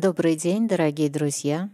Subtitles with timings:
[0.00, 1.68] Добрый день, дорогие друзья!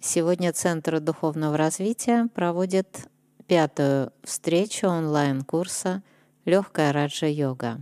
[0.00, 3.08] Сегодня Центр духовного развития проводит
[3.46, 6.02] пятую встречу онлайн-курса
[6.44, 7.78] «Легкая раджа-йога»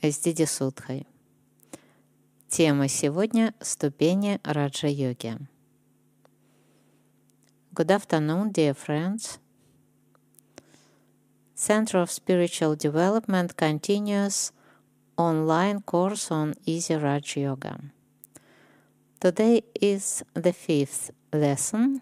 [0.00, 1.06] с Диди Судхой.
[2.48, 5.36] Тема сегодня– ступени раджа-йоги.
[7.74, 9.38] Good afternoon, dear friends.
[11.54, 14.50] Center of Spiritual Development continues
[15.18, 17.80] online course on Easy Raj Yoga.
[19.20, 22.00] Today is the fifth lesson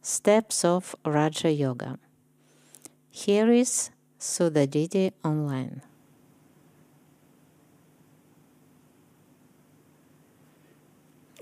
[0.00, 1.98] Steps of Raja Yoga.
[3.10, 5.82] Here is Sudadidi online.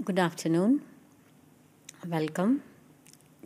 [0.02, 0.80] Good afternoon.
[2.06, 2.62] Welcome,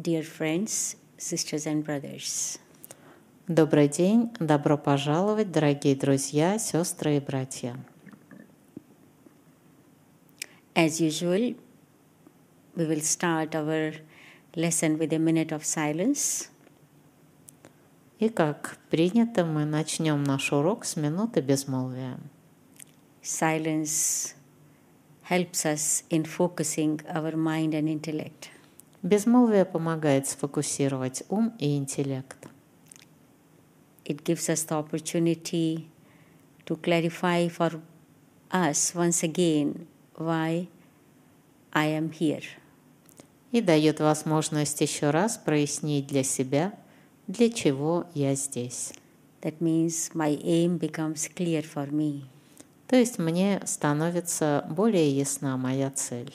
[0.00, 2.58] dear friends, sisters, and brothers.
[3.54, 7.76] Добрый день, добро пожаловать, дорогие друзья, сестры и братья.
[10.74, 11.54] As usual,
[12.74, 13.96] we will start our
[14.54, 16.48] lesson with a minute of silence.
[18.20, 22.18] И как принято, мы начнем наш урок с минуты безмолвия.
[23.22, 24.34] Silence
[25.28, 28.48] helps us in focusing our mind and intellect.
[29.02, 32.41] Безмолвие помогает сфокусировать ум и интеллект.
[34.12, 35.88] It gives us the opportunity
[36.66, 37.80] to clarify for
[38.50, 40.68] us once again why
[41.72, 42.44] I am here.
[43.52, 46.74] И дает возможность еще раз прояснить для себя,
[47.26, 48.92] для чего я здесь.
[49.40, 52.24] That means my aim becomes clear for me.
[52.88, 56.34] То есть мне становится более ясна моя цель.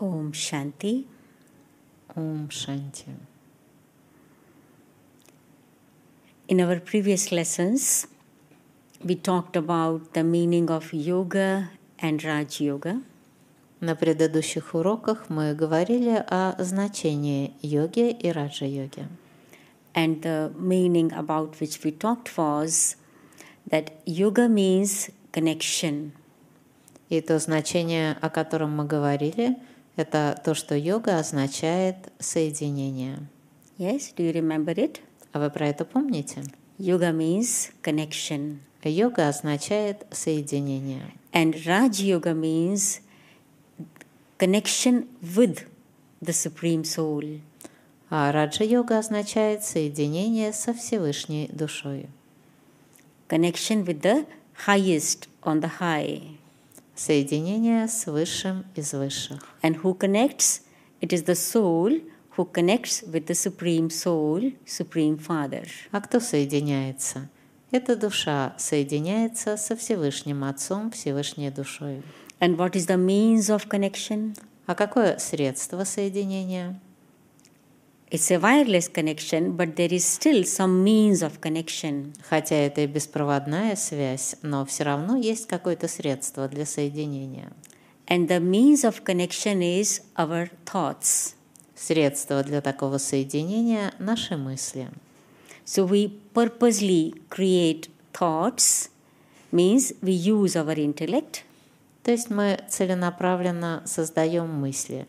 [0.00, 1.06] Om Shanti.
[2.14, 3.06] Ом Шанти.
[6.46, 8.06] In our previous lessons,
[9.04, 13.02] we talked about the meaning of yoga and Raj Yoga.
[13.80, 19.06] На предыдущих уроках мы говорили о значении йоги и раджа-йоги.
[19.94, 22.96] And the meaning about which we talked was
[23.68, 26.12] that yoga means connection.
[27.08, 29.56] И то значение, о котором мы говорили,
[29.98, 33.18] это то, что йога означает соединение.
[33.78, 35.00] Yes, do you remember it?
[35.32, 36.42] А вы про это помните?
[36.78, 38.58] Yoga means connection.
[38.84, 41.02] Йога означает соединение.
[41.32, 43.00] And Raj Yoga means
[44.38, 45.66] connection with
[46.22, 47.40] the Supreme Soul.
[48.08, 52.06] А раджа-йога означает соединение со Всевышней душой.
[53.28, 54.26] Connection with the
[54.66, 56.37] highest on the high.
[56.98, 59.38] Соединение с Высшим из Высших.
[59.62, 60.62] And who connects?
[61.00, 62.02] It is the soul
[62.36, 65.64] who connects with the Supreme Soul, Supreme Father.
[65.92, 67.28] А кто соединяется?
[67.70, 72.02] Эта душа соединяется со Всевышним Отцом, Всевышней душой.
[72.40, 74.36] And what is the means of connection?
[74.66, 76.80] А какое средство соединения?
[78.10, 82.14] It's a wireless connection, but there is still some means of connection.
[82.28, 87.52] Хотя это и беспроводная связь, но все равно есть какое-то средство для соединения.
[88.06, 91.34] And the means of connection is our thoughts.
[91.74, 94.88] Средство для такого соединения– наши мысли.
[95.66, 98.88] So we purposely create thoughts,
[99.52, 101.42] means we use our intellect,
[102.08, 105.06] То есть мы целенаправленно создаем мысли,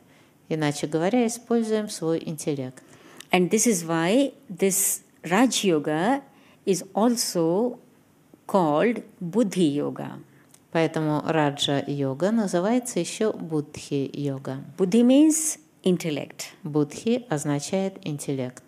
[0.49, 2.83] иначе говоря, используем свой интеллект.
[3.31, 6.21] And this is why this Raj Yoga
[6.65, 7.79] is also
[8.47, 10.19] called Buddhi Yoga.
[10.71, 14.63] Поэтому раджа-йога называется еще будхи-йога.
[14.77, 16.53] Buddhi means intellect.
[16.63, 18.63] Будхи означает интеллект.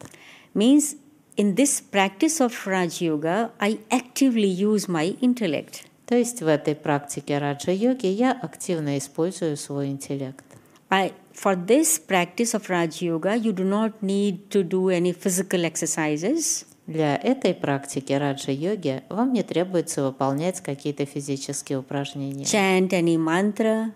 [0.56, 0.98] Means
[1.38, 5.86] in this practice of Raj Yoga, I actively use my intellect.
[6.08, 10.44] То есть в этой практике раджа-йоги я активно использую свой интеллект.
[10.90, 15.65] I, for this practice of Raj Yoga, you do not need to do any physical
[15.65, 16.67] exercises.
[16.87, 23.93] Для этой практики раджа-йоги вам не требуется выполнять какие-то физические упражнения, chant any mantra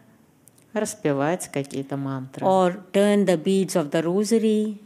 [0.73, 4.79] распевать какие-то мантры or turn the beads of the rosary.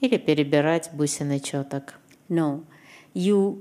[0.00, 1.94] или перебирать бусины четок.
[2.28, 2.64] No.
[3.14, 3.58] You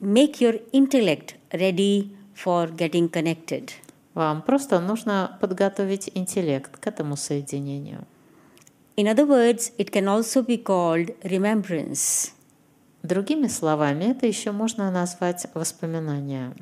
[0.00, 3.72] make your intellect ready for getting connected.
[4.17, 8.07] Вам просто нужно подготовить интеллект к этому соединению.
[8.95, 12.31] In other words, it can also be called remembrance.
[13.03, 16.55] Другими словами, это еще можно назвать воспоминания.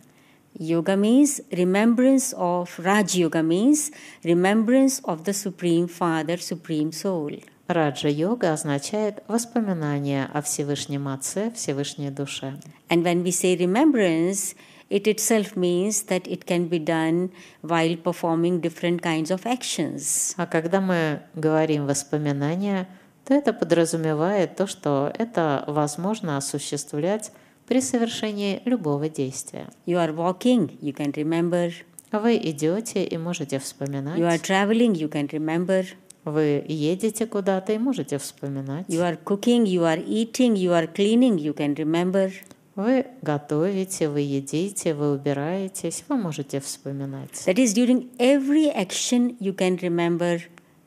[0.59, 7.41] Yoga means remembrance of, Raj Yoga means remembrance of the Supreme Father, Supreme Soul.
[7.67, 12.59] Раджа-йога означает воспоминание о Всевышнем Отце, Всевышней Душе.
[12.89, 14.57] And when we say remembrance,
[14.95, 17.29] it itself means that it can be done
[17.61, 20.33] while performing different kinds of actions.
[20.37, 22.87] А когда мы говорим воспоминания,
[23.25, 27.31] то это подразумевает то, что это возможно осуществлять
[27.67, 29.67] при совершении любого действия.
[29.85, 31.73] You are walking, you can remember.
[32.11, 34.41] Вы идете и можете You are вспоминать.
[34.41, 35.85] traveling, you can remember.
[36.23, 38.87] Вы едете куда-то и можете вспоминать.
[38.87, 42.31] You are cooking, you are eating, you are cleaning, you can remember.
[42.75, 47.31] Вы готовите, вы едите, вы убираетесь, вы можете вспоминать.
[47.47, 50.41] That is, during every action, you can remember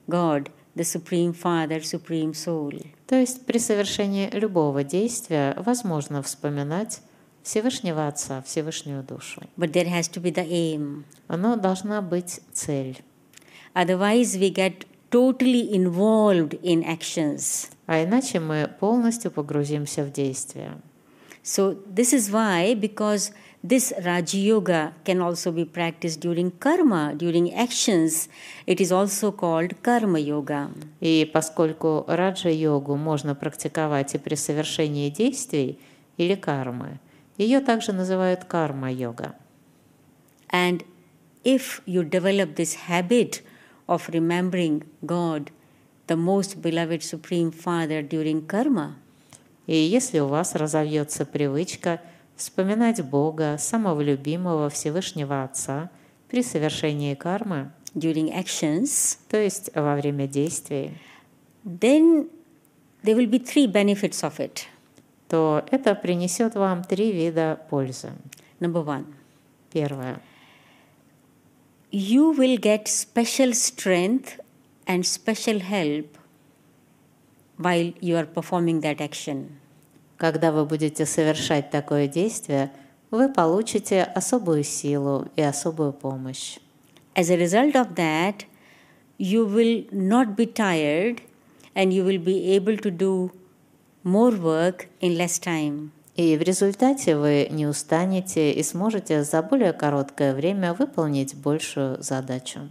[0.06, 2.86] God, the Supreme Father, Supreme Soul.
[3.06, 7.00] То есть при совершении любого действия возможно вспоминать
[7.42, 9.40] Всевышнего Отца, Всевышнюю душу.
[9.56, 11.04] But there has to be the aim.
[11.28, 12.98] Но должна быть цель.
[13.74, 17.70] Otherwise, we get totally involved in actions.
[17.86, 20.76] А иначе мы полностью погрузимся в действие.
[21.47, 23.31] So, this is why, because
[23.63, 28.27] this Raja Yoga can also be practiced during karma, during actions,
[28.67, 30.69] it is also called Karma Yoga.
[30.99, 35.79] И поскольку раджа-йогу можно практиковать и при совершении действий
[36.17, 36.99] или кармы,
[37.37, 39.35] ее также называют карма-йога.
[40.49, 40.83] And
[41.43, 43.41] if you develop this habit
[43.87, 45.51] of remembering God,
[46.07, 48.97] the most beloved Supreme Father during karma,
[49.68, 52.00] И если у вас разовьется привычка
[52.36, 55.90] вспоминать Бога, самого любимого Всевышнего Отца
[56.30, 60.92] при совершении кармы, during actions, то есть во время действий,
[61.64, 62.30] then
[63.02, 64.62] there will be three benefits of it.
[65.28, 68.12] то это принесет вам три вида пользы.
[68.60, 69.04] Number one,
[69.70, 70.22] Первое.
[71.92, 74.40] you will get special strength
[74.86, 76.17] and special help
[77.58, 79.50] while you are performing that action.
[80.16, 82.72] Когда вы будете совершать такое действие,
[83.10, 86.58] вы получите особую силу и особую помощь.
[87.14, 88.44] As a result of that,
[89.18, 91.20] you will not be tired
[91.74, 93.30] and you will be able to do
[94.04, 95.90] more work in less time.
[96.16, 102.70] И в результате вы не устанете и сможете за более короткое время выполнить большую задачу.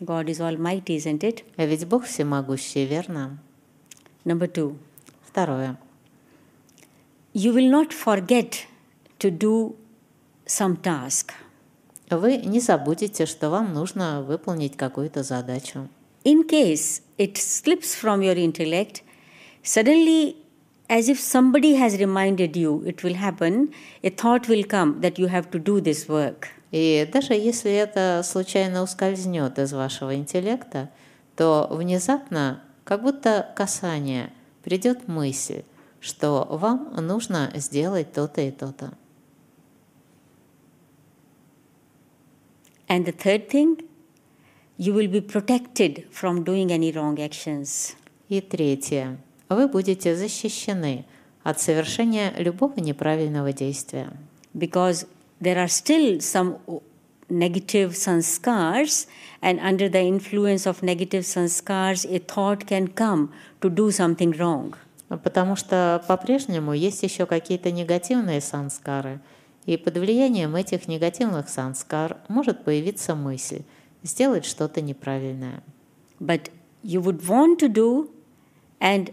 [0.00, 1.42] God is Almighty, isn't it?
[1.56, 3.38] А ведь Бог всемогущий, верно?
[4.24, 4.76] Number two,
[5.24, 5.76] Второе.
[7.32, 8.66] you will not forget
[9.18, 9.74] to do
[10.46, 11.32] some task.
[12.10, 15.88] Вы не забудете, что вам нужно выполнить какую-то задачу.
[16.24, 19.02] In case it slips from your intellect,
[19.62, 20.36] suddenly,
[20.88, 25.26] as if somebody has reminded you, it will happen, a thought will come that you
[25.28, 26.48] have to do this work.
[26.70, 30.90] И даже если это случайно ускользнет из вашего интеллекта,
[31.36, 35.62] то внезапно, как будто касание, придет мысль,
[36.00, 38.92] что вам нужно сделать то-то и то-то.
[42.88, 43.88] And the third thing,
[44.76, 47.94] you will be protected from doing any wrong actions.
[48.28, 49.18] И третье.
[49.48, 51.06] Вы будете защищены
[51.42, 54.12] от совершения любого неправильного действия.
[54.54, 55.06] because
[55.40, 56.58] there are still some
[57.32, 59.06] negative sanskars,
[59.40, 64.74] and under the influence of negative sanskars, a thought can come to do something wrong.
[65.08, 69.20] Потому что по-прежнему есть еще какие-то негативные санскары,
[69.66, 73.62] и под влиянием этих негативных санскар может появиться мысль
[74.02, 75.62] сделать что-то неправильное.
[76.20, 76.50] But
[76.82, 78.10] you would want to do,
[78.80, 79.12] and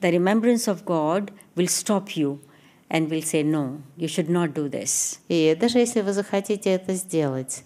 [0.00, 2.40] the remembrance of God will stop you
[2.88, 5.18] and will say, No, you should not do this.
[5.28, 7.64] И даже если вы захотите это сделать,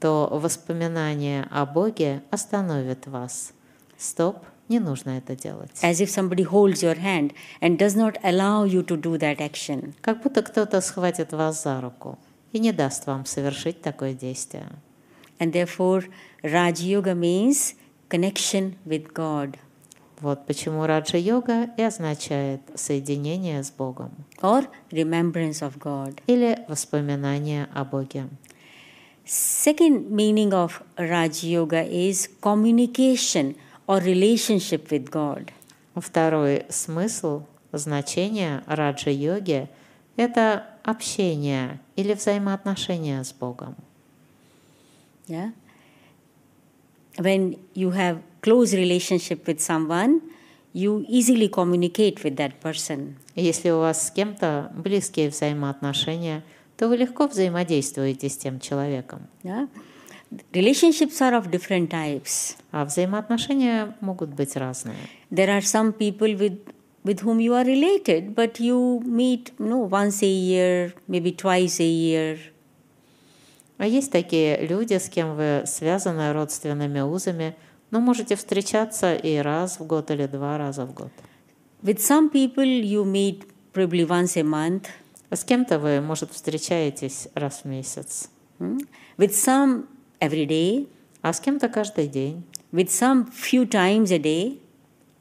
[0.00, 3.52] то воспоминание о Боге остановит вас.
[3.96, 5.72] Стоп, не нужно это делать.
[5.82, 9.94] As if somebody holds your hand and does not allow you to do that action.
[10.00, 12.18] Как будто кто-то схватит вас за руку
[12.52, 14.68] и не даст вам совершить такое действие.
[15.38, 16.04] And therefore,
[16.42, 17.74] Raj Yoga means
[18.08, 19.58] connection with God
[20.20, 24.10] Вот почему раджа-йога и означает соединение с Богом
[24.40, 26.18] or remembrance of God.
[26.26, 28.28] или воспоминание о Боге.
[29.24, 33.56] Second meaning of Raj Yoga is communication
[33.86, 35.50] or relationship with God.
[35.94, 39.68] Второй смысл, значение раджа-йоги–
[40.16, 43.76] это общение или взаимоотношения с Богом.
[45.28, 45.52] Yeah.
[47.18, 50.20] When you have close relationship with someone,
[50.72, 53.16] you easily communicate with that person.
[53.34, 56.42] Если у вас с кем-то близкие взаимоотношения,
[56.76, 59.28] то вы легко взаимодействуете с тем человеком.
[59.42, 59.68] Yeah.
[60.52, 62.56] Relationships are of different types.
[62.70, 64.96] А взаимоотношения могут быть разные.
[65.30, 66.60] There are some people with
[67.04, 71.80] with whom you are related, but you meet you know, once a year, maybe twice
[71.80, 72.38] a year.
[73.78, 77.54] А есть такие люди, с кем вы связаны родственными узами,
[77.90, 81.10] но можете встречаться и раз в год или два раза в год.
[81.82, 84.86] With some people you meet probably once a month.
[85.30, 88.30] А с кем-то вы, может, встречаетесь раз в месяц?
[88.58, 89.86] With some
[90.20, 90.88] every day.
[91.22, 94.60] а с кем-то каждый день, With some few times a day.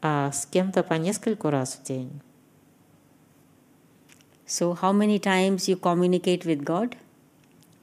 [0.01, 2.21] а с кем-то по нескольку раз в день.
[4.47, 6.95] So how many times you communicate with God?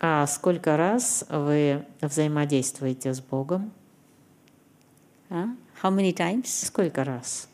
[0.01, 3.73] А сколько раз вы взаимодействуете с Богом?
[5.31, 5.49] Huh?
[5.83, 6.47] How many times?
[6.67, 7.49] Сколько раз?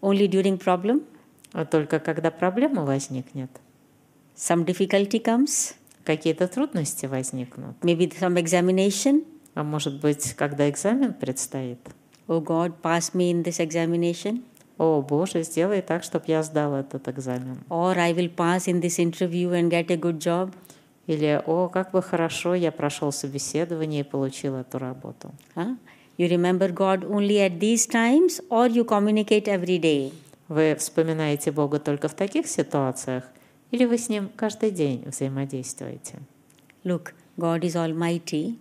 [0.00, 1.02] Only during problem?
[1.52, 3.50] А Только когда проблема возникнет,
[4.36, 5.74] Some difficulty comes?
[6.04, 9.24] какие-то трудности возникнут, Maybe some examination?
[9.54, 11.78] а может быть, когда экзамен предстоит.
[12.26, 14.42] Oh God, pass me in this examination.
[14.78, 17.58] О, Боже, сделай так, чтобы я сдал этот экзамен.
[17.68, 20.52] Or I will pass in this interview and get a good job.
[21.06, 25.30] Или, о, как бы хорошо я прошел собеседование и получил эту работу.
[25.54, 25.76] Huh?
[26.17, 30.11] You remember God only at these times or you communicate every day?
[30.47, 33.25] Вы вспоминаете Бога только в таких ситуациях,
[33.71, 36.19] или вы с Ним каждый день взаимодействуете?
[36.83, 38.55] Look, God is almighty,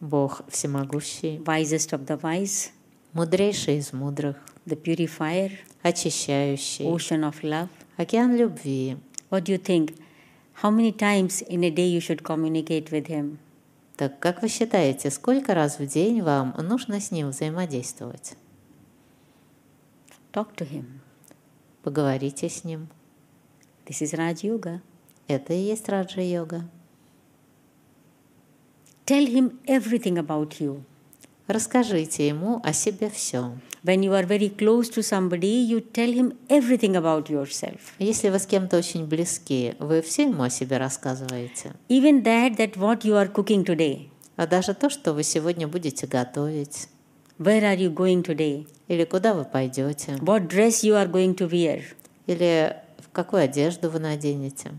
[0.00, 2.70] Бог всемогущий, wisest of the wise,
[3.12, 4.36] мудрейший из мудрых,
[4.66, 5.50] the purifier,
[5.82, 7.68] очищающий, ocean of love.
[7.96, 8.96] океан любви.
[9.30, 9.94] What do you think?
[10.62, 13.38] How many times in a day you should communicate with Him?
[14.01, 18.33] Так как вы считаете, сколько раз в день вам нужно с Ним взаимодействовать?
[20.33, 20.85] Talk to Him.
[21.83, 22.87] Поговорите с Ним.
[23.85, 24.81] This is Raj Yoga.
[25.27, 26.67] Это и есть раджа-йога.
[29.05, 30.81] Tell Him everything about you.
[31.47, 33.51] Расскажите Ему о себе все.
[33.83, 37.79] When you are very close to somebody, you tell him everything about yourself.
[37.97, 41.73] Если вы с кем-то очень близки, вы все Ему о себе рассказываете.
[41.89, 44.09] Even that, that what you are cooking today.
[44.35, 46.87] А даже то, что вы сегодня будете готовить,
[47.39, 48.67] Where are you going today?
[48.87, 51.81] или куда вы пойдете, What dress you are going to wear?
[52.27, 54.71] или в какую одежду вы наденете,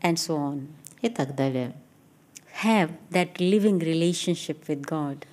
[0.00, 0.68] And so on.
[1.00, 1.72] и так далее.
[2.62, 5.24] Have that living relationship with God.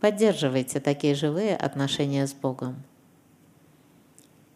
[0.00, 2.82] Поддерживайте такие живые отношения с Богом.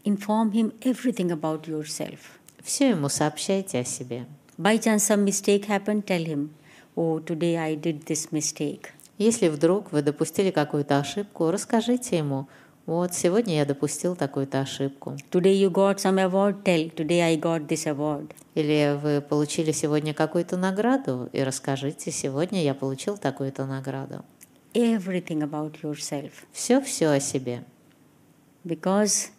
[0.05, 2.19] Inform Him everything about yourself.
[2.63, 4.27] Все Ему сообщайте о себе.
[4.57, 6.51] By chance some mistake happened, tell Him,
[6.97, 8.87] Oh, today I did this mistake.
[9.19, 12.49] Если вдруг вы допустили какую-то ошибку, расскажите Ему,
[12.87, 15.17] вот сегодня я допустил такую-то ошибку.
[15.31, 18.33] Today you got some award, tell, Today I got this award.
[18.55, 24.25] Или вы получили сегодня какую-то награду, и расскажите, сегодня я получил такую-то награду.
[24.75, 26.45] Everything about yourself.
[26.52, 27.64] Все-все о себе.
[28.64, 29.31] Because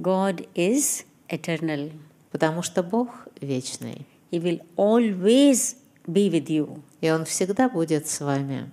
[0.00, 1.92] God is eternal.
[2.30, 3.08] Потому что Бог
[3.40, 5.76] вечный, He will always
[6.06, 6.80] be with you.
[7.00, 8.68] и Он всегда будет с вами.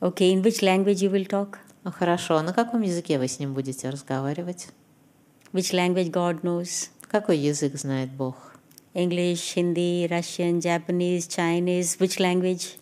[0.00, 1.58] Okay, in which language you will talk?
[1.84, 4.68] Ну хорошо, а на каком языке вы с ним будете разговаривать?
[5.52, 6.88] Which language God knows?
[7.02, 8.54] Какой язык знает Бог?
[8.94, 12.78] English, Hindi, Russian, Japanese, Chinese, which language?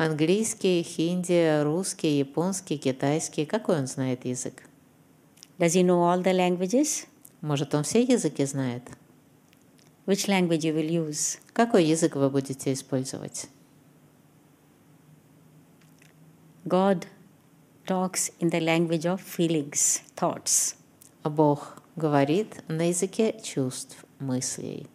[0.00, 3.44] Английский, хинди, русский, японский, китайский.
[3.44, 4.62] Какой он знает язык?
[5.58, 7.06] Does he know all the languages?
[7.42, 8.82] Может, он все языки знает?
[10.06, 11.38] Which language you will use?
[11.52, 13.48] Какой язык вы будете использовать?
[16.64, 17.04] God
[17.86, 20.76] talks in the language of feelings, thoughts.
[21.24, 24.86] Бог говорит на языке чувств, мыслей.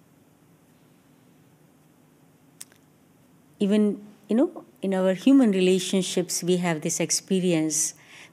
[3.60, 7.78] Even, you know, in our human relationships, we have this experience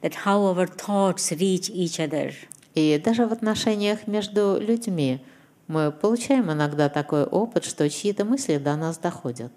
[0.03, 2.35] that how our thoughts reach each other.
[2.75, 5.21] И даже в отношениях между людьми
[5.67, 9.53] мы получаем иногда такой опыт, что чьи-то мысли до нас доходят.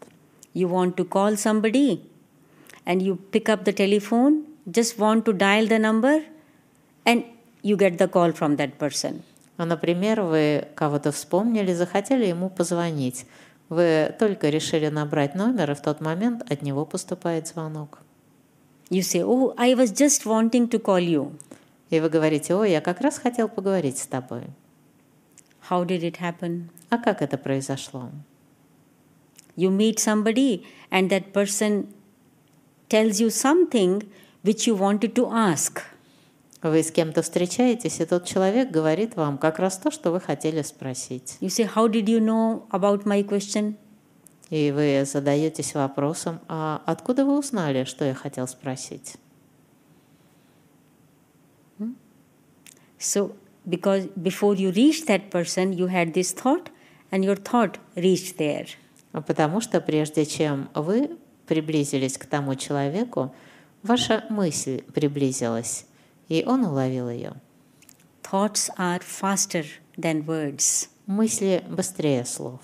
[0.54, 2.00] You want to call somebody
[2.86, 6.24] and you pick up the telephone, just want to dial the number,
[7.04, 7.26] and
[7.62, 9.22] you get the call from that person.
[9.58, 13.26] А, Например, вы кого-то вспомнили, захотели ему позвонить.
[13.70, 18.00] Вы только решили набрать номер, и в тот момент от него поступает звонок.
[18.90, 21.32] You say, Oh, I was just wanting to call you.
[21.90, 24.44] И вы говорите, ой, я как раз хотел поговорить с тобой.
[25.70, 26.70] How did it happen?
[26.90, 28.12] А как это произошло?
[29.56, 31.88] You meet somebody, and that person
[32.90, 34.04] tells you something
[34.44, 35.82] which you wanted to ask.
[36.66, 40.64] Вы с кем-то встречаетесь, и тот человек говорит вам как раз то, что вы хотели
[40.64, 41.38] спросить.
[41.40, 43.76] You say, How did you know about my question?
[44.50, 49.18] И вы задаетесь вопросом, а откуда вы узнали, что я хотел спросить?
[52.98, 56.72] So, because before you reached that person, you had this thought,
[57.12, 58.68] and your thought reached there.
[59.12, 61.12] А Потому что прежде чем вы
[61.46, 63.36] приблизились к тому человеку,
[63.84, 65.86] ваша мысль приблизилась,
[66.29, 67.35] и он уловил ее.
[68.23, 69.65] Thoughts are faster
[69.97, 70.89] than words.
[71.07, 72.61] Мысли быстрее слов.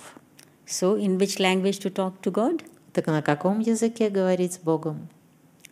[0.67, 2.63] So, in which language to talk to God?
[2.93, 5.09] Так на каком языке говорить с Богом?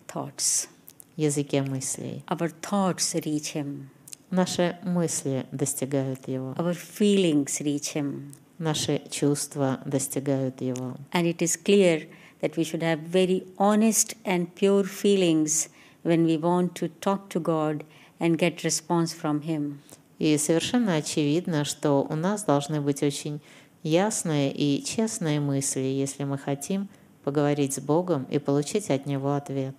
[0.08, 0.68] Thoughts.
[1.16, 2.24] Языке мыслей.
[2.26, 3.88] Our thoughts reach Him,
[4.30, 6.54] Наши мысли достигают Его.
[6.58, 8.34] our feelings reach Him.
[8.58, 10.96] Наши чувства достигают Его.
[11.12, 12.08] And it is clear
[12.40, 15.68] that we should have very honest and pure feelings
[16.03, 17.83] when we want to talk to God
[18.19, 19.79] and get response from Him.
[20.19, 23.39] И совершенно очевидно, что у нас должны быть очень
[23.83, 26.89] ясные и честные мысли, если мы хотим
[27.23, 29.75] поговорить с Богом и получить от Него ответ.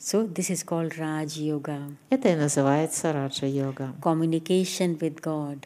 [0.00, 3.94] So, this is called Raj Yoga Это и называется раджа-йога.
[4.02, 5.64] communication with God.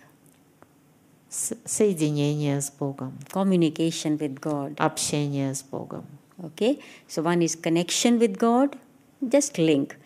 [1.31, 4.75] С- Соединение с Богом, Communication with God.
[4.79, 6.05] общение с Богом.
[6.39, 6.81] Okay?
[7.09, 8.77] So, one is connection with God,
[9.23, 9.97] just link.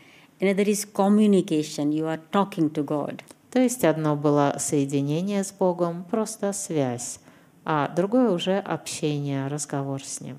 [0.41, 3.23] Another is communication, you are talking to God.
[3.51, 7.19] То есть одно было соединение с Богом, просто связь,
[7.65, 10.37] а другое уже общение, разговор с Ним.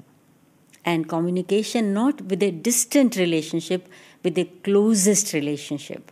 [0.85, 3.83] And communication not with a distant relationship,
[4.23, 6.03] with the closest relationship.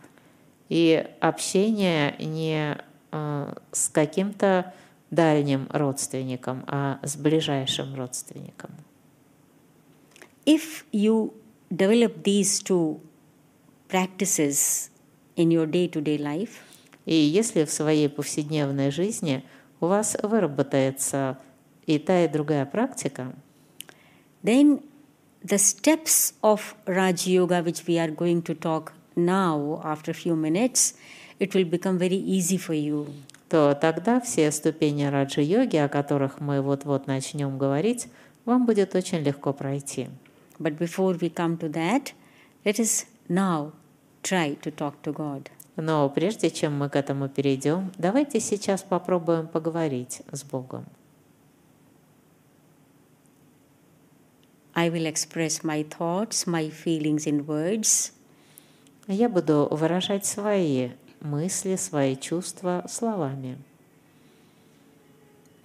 [0.68, 2.76] И общение не
[3.10, 4.74] э, с каким-то
[5.10, 8.70] дальним родственником, а с ближайшим родственником.
[10.44, 11.32] If you
[11.70, 13.00] develop these two
[13.88, 14.90] practices
[15.36, 16.60] in your day to day life,
[17.06, 19.42] И если в своей повседневной жизни
[19.80, 21.38] у вас выработается
[21.86, 23.32] и та, и другая практика,
[24.42, 24.82] then
[25.42, 30.36] the steps of Raj Yoga, which we are going to talk now after a few
[30.36, 30.96] minutes,
[31.38, 33.06] it will become very easy for you.
[33.48, 38.08] то тогда все ступени раджа-йоги, о которых мы вот-вот начнем говорить,
[38.44, 40.08] вам будет очень легко пройти.
[40.59, 42.13] But before we come to that,
[42.65, 43.73] let us now
[44.21, 45.49] try to talk to God.
[45.75, 50.85] Но прежде чем мы к этому перейдем, давайте сейчас попробуем поговорить с Богом.
[54.75, 58.11] I will express my thoughts, my feelings in words,
[59.07, 63.57] Я буду выражать свои мысли, свои чувства словами.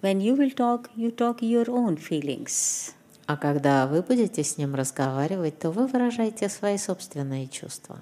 [0.03, 2.95] When you will talk, you talk your own feelings.
[3.26, 8.00] А когда вы будете с ним разговаривать, то вы выражаете свои собственные чувства.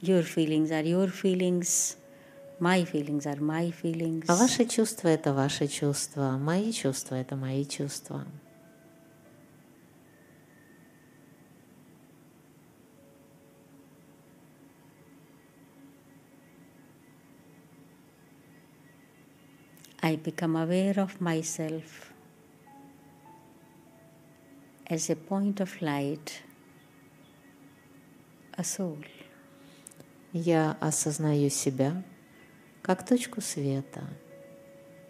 [0.00, 1.96] Your feelings are your feelings,
[2.60, 4.24] my feelings are my feelings.
[4.28, 8.24] А ваши чувства– это ваши чувства, мои чувства– это мои чувства.
[20.00, 22.07] I become aware of myself
[24.87, 26.41] as a point of light,
[28.57, 29.03] a soul.
[30.31, 32.03] Я осознаю себя
[32.81, 34.03] как точку света,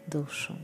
[0.06, 0.58] душу.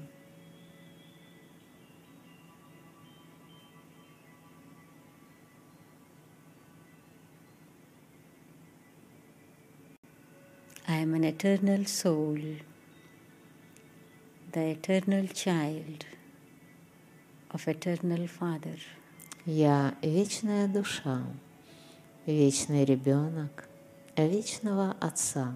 [10.87, 12.39] I am an eternal soul,
[14.51, 16.05] the eternal child
[17.51, 18.77] of eternal Father.
[19.46, 21.22] Я вечная душа,
[22.24, 23.68] вечный ребенок,
[24.16, 25.54] вечного Отца.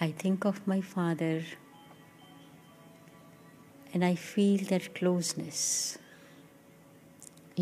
[0.00, 1.44] I think of my father
[3.94, 5.98] and I feel that closeness.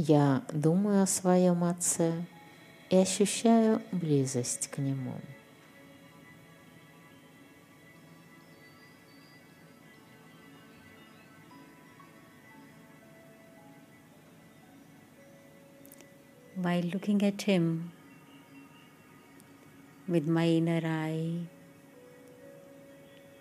[0.00, 2.24] Я думаю о своем отце
[2.88, 5.14] и ощущаю близость к нему.
[16.54, 17.90] While looking at him
[20.06, 21.48] with my inner eye,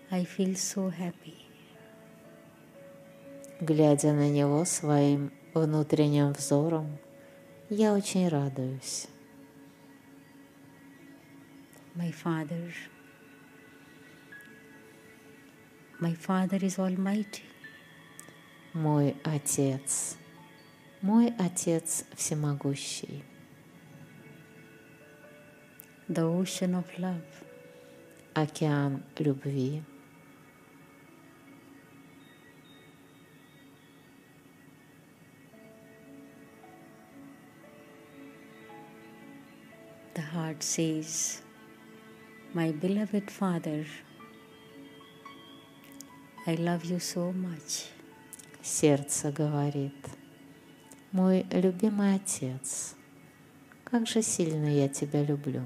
[0.09, 1.35] I feel so happy.
[3.61, 6.97] Глядя на него своим внутренним взором,
[7.69, 9.07] я очень радуюсь.
[11.95, 12.71] My father,
[15.99, 17.41] my father is almighty.
[18.73, 20.17] Мой отец,
[21.01, 23.23] мой отец всемогущий,
[26.07, 27.25] the ocean of love.
[28.35, 29.81] океан любви,
[40.16, 41.42] The heart says,
[42.54, 43.86] My beloved Father,
[46.46, 47.86] I love you so much.
[48.62, 49.94] сердце говорит,
[51.10, 52.94] мой любимый отец,
[53.84, 55.62] как же сильно я тебя люблю.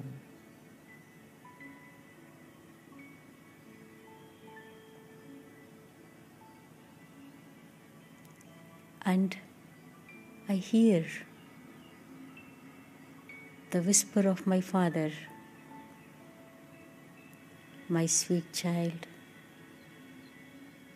[9.05, 9.37] And
[10.49, 11.07] I hear
[13.72, 15.12] the whisper of my Father,
[17.88, 19.08] My sweet child,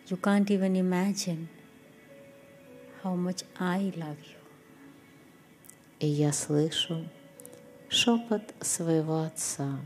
[0.08, 1.48] you can't even imagine
[3.02, 4.40] how much I love you.
[6.00, 7.08] И я слышу
[7.88, 9.78] шепот своего отца.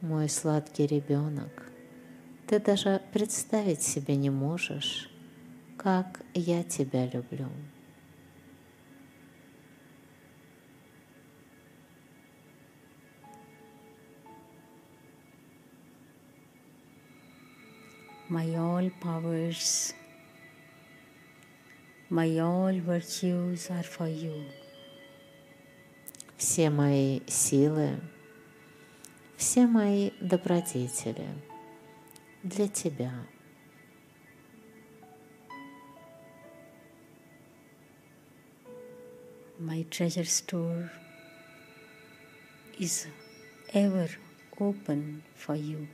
[0.00, 1.70] Мой сладкий ребенок,
[2.46, 5.10] ты даже представить себе не можешь,
[5.76, 7.48] как я тебя люблю.
[18.30, 19.94] My all powers,
[22.10, 24.44] my all virtues are for you.
[26.36, 27.98] Все мои силы,
[29.38, 31.26] все мои добродетели
[32.42, 33.12] для тебя.
[39.58, 40.90] My treasure store
[42.78, 43.06] is
[43.72, 44.10] ever
[44.60, 45.88] open for you.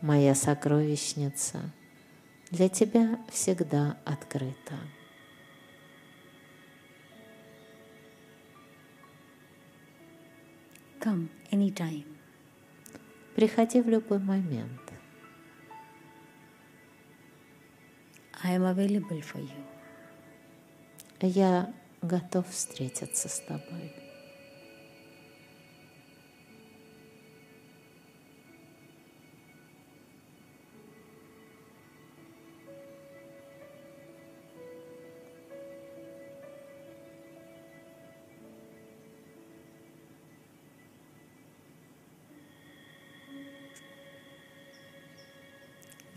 [0.00, 1.70] Моя сокровищница
[2.50, 4.78] для тебя всегда открыта.
[11.00, 12.06] Come anytime.
[13.34, 14.80] Приходи в любой момент.
[18.42, 19.64] I am available for you.
[21.20, 24.03] Я готов встретиться с тобой.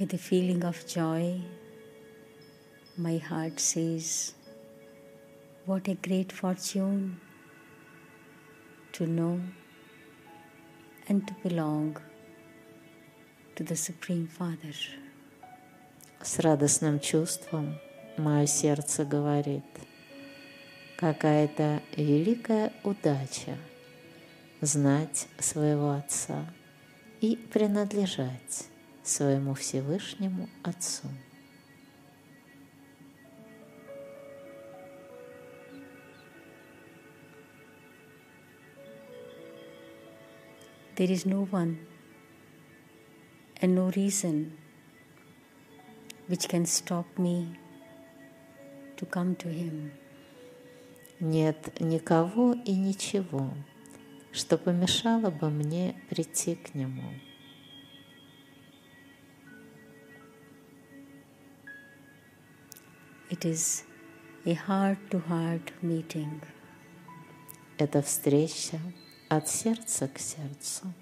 [0.08, 1.42] With a feeling of joy,
[2.96, 4.34] my heart says,
[5.66, 7.20] What a great fortune
[8.94, 9.42] to know
[11.10, 11.98] and to belong
[13.58, 14.72] to the Supreme Father.
[16.22, 17.78] С радостным чувством
[18.18, 19.66] мое сердце говорит,
[20.96, 23.58] какая-то великая удача
[24.62, 26.46] знать своего Отца
[27.20, 28.70] и принадлежать
[29.08, 31.08] своему Всевышнему Отцу.
[40.98, 41.78] There is no one
[43.62, 44.58] and no reason
[46.28, 47.56] which can stop me
[48.98, 49.92] to come to Him.
[51.20, 53.54] Нет никого и ничего,
[54.32, 57.14] что помешало бы мне прийти к Нему.
[63.31, 63.85] It is
[64.45, 66.43] a heart to heart meeting.
[67.79, 68.79] Это встреча
[69.29, 70.93] от сердца к сердцу.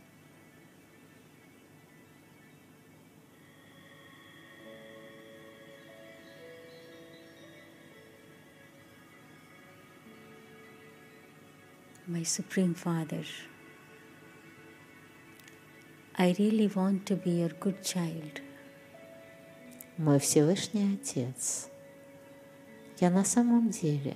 [12.07, 13.25] My Supreme Father,
[16.16, 18.40] I really want to be your good child.
[19.97, 21.69] Мой Всевышний Отец,
[23.00, 24.16] Я на самом деле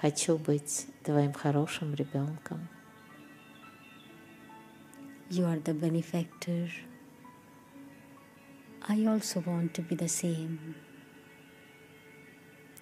[0.00, 2.68] хочу быть твоим хорошим ребенком.
[5.30, 6.68] You are the benefactor.
[8.88, 10.74] I also want to be the same.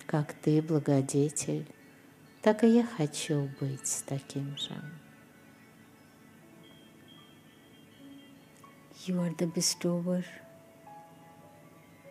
[0.06, 1.68] Как ты благодетель,
[2.40, 4.74] так и я хочу быть таким же.
[9.06, 10.24] You are the bestower.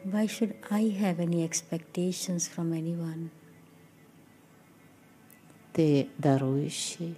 [0.08, 3.30] Why should I have any expectations from anyone?
[5.72, 7.16] Ты дарующий.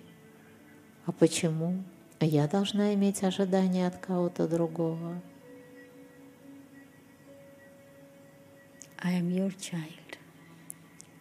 [1.05, 1.85] А почему
[2.21, 5.21] я должна иметь ожидания от кого-то другого?
[8.99, 10.19] I am your child.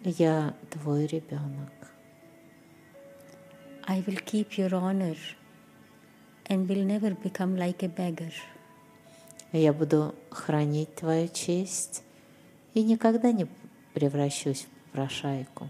[0.04, 1.74] Я твой ребенок.
[3.88, 5.18] I will keep your honor
[6.46, 8.34] and will never become like a beggar.
[9.53, 12.05] Я буду хранить твою честь
[12.75, 13.49] и никогда не
[13.95, 15.69] превращусь в прошайку.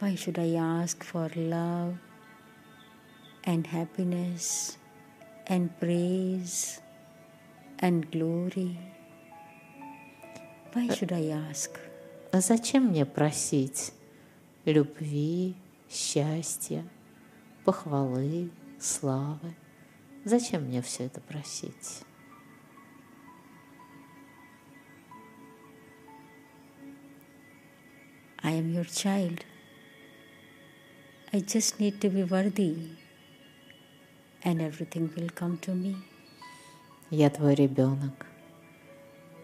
[0.00, 1.98] Why should I ask for love
[3.44, 4.78] and happiness
[5.48, 6.80] and praise
[7.80, 8.78] and glory?
[10.72, 11.78] Why should I ask?
[12.32, 13.92] Зачем мне просить
[14.64, 15.56] любви,
[15.90, 16.84] счастья,
[17.64, 19.54] похвалы, славы?
[20.24, 22.02] Зачем мне все это просить?
[28.42, 29.44] I am your child.
[31.32, 32.96] I just need to be worthy,
[34.42, 35.96] and everything will come to me.
[37.10, 38.26] Я твой ребенок.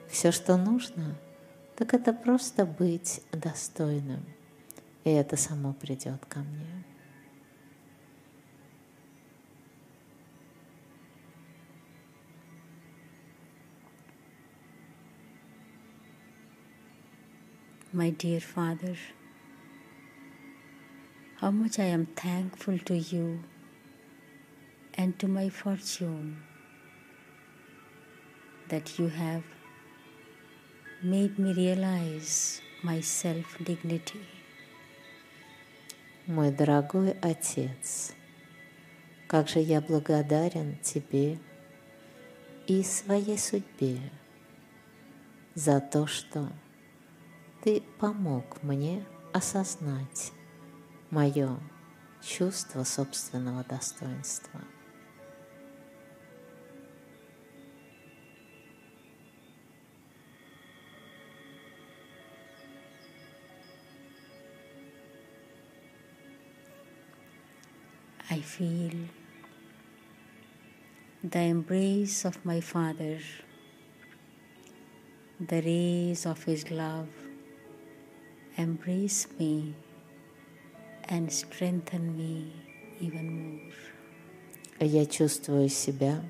[0.08, 1.16] Все, что нужно,
[1.76, 4.24] так это просто быть достойным.
[5.03, 6.83] И это само придет ко мне.
[17.91, 18.95] My dear Father,
[21.41, 23.43] how much I am thankful to you
[24.93, 26.43] and to my fortune
[28.69, 29.43] that you have
[31.01, 34.32] made me realize my self dignity.
[36.26, 38.14] Мой дорогой Отец,
[39.26, 41.38] как же я благодарен Тебе
[42.66, 44.00] и своей судьбе
[45.54, 46.48] за то, что
[47.62, 50.32] Ты помог мне осознать
[51.10, 51.58] мое
[52.22, 54.62] чувство собственного достоинства.
[68.56, 69.08] Feel
[71.24, 73.18] the embrace of my Father,
[75.40, 77.08] the rays of His love
[78.56, 79.74] embrace me
[81.08, 82.52] and strengthen me
[83.00, 83.72] even more.
[84.78, 86.22] Я чувствую себя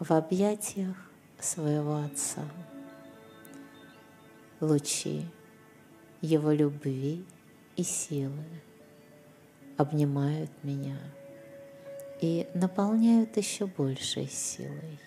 [0.00, 0.96] в объятиях
[1.38, 2.44] своего Отца.
[4.60, 5.26] Лучи
[6.20, 7.24] Его любви
[7.76, 8.63] и силы
[9.76, 10.98] обнимают меня
[12.20, 14.98] и наполняют еще большей силой.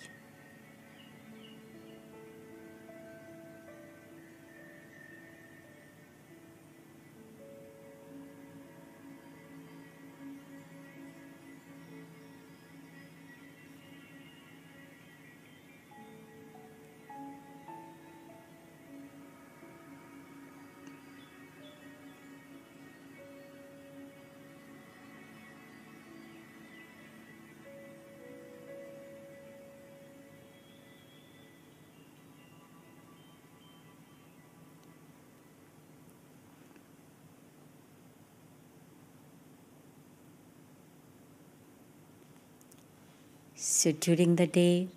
[43.56, 44.88] So during the day,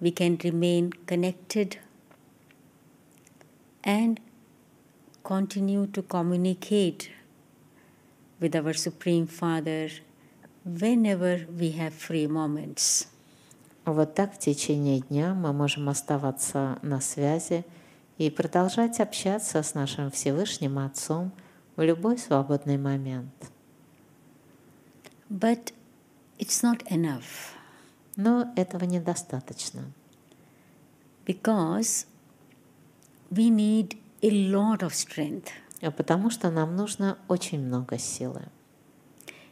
[0.00, 1.78] we can remain connected
[3.82, 4.20] and
[5.24, 7.10] continue to communicate
[8.40, 9.88] with our Supreme Father
[10.64, 13.08] whenever we have free moments.
[13.84, 17.64] Вот так в течение дня мы можем оставаться на связи
[18.18, 21.32] и продолжать общаться с нашим Всевышним Отцом
[21.76, 23.32] в любой свободный момент.
[25.30, 25.72] But
[26.41, 27.55] it's not enough
[28.17, 29.83] Но этого недостаточно,
[31.25, 32.05] because
[33.29, 35.49] we need a lot of strength.
[35.81, 38.43] А Потому что нам нужно очень много силы.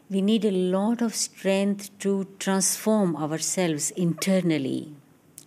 [0.10, 4.95] We need a lot of strength to transform ourselves internally.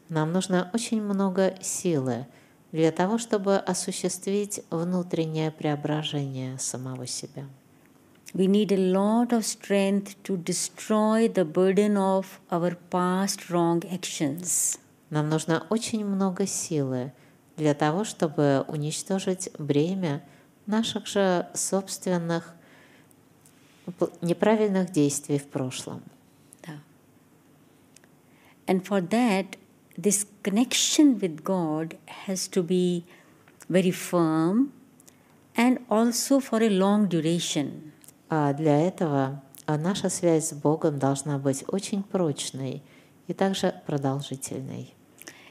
[0.08, 2.26] Нам нужно очень много силы
[2.70, 7.46] для того, чтобы осуществить внутреннее преображение самого себя.
[8.33, 14.77] We need a lot of strength to destroy the burden of our past wrong actions.
[15.09, 17.13] Нам нужно очень много силы
[17.55, 20.23] для того, чтобы уничтожить бремя
[20.65, 22.53] наших же собственных
[23.97, 26.03] п- неправильных действий в прошлом.
[26.63, 26.79] Yeah.
[28.67, 29.57] And for that,
[29.97, 33.05] this connection with God has to be
[33.69, 34.73] very firm
[35.55, 37.90] and also for a long duration.
[38.34, 42.82] А для этого а, наша связь с Богом должна быть очень прочной
[43.26, 44.94] и также продолжительной.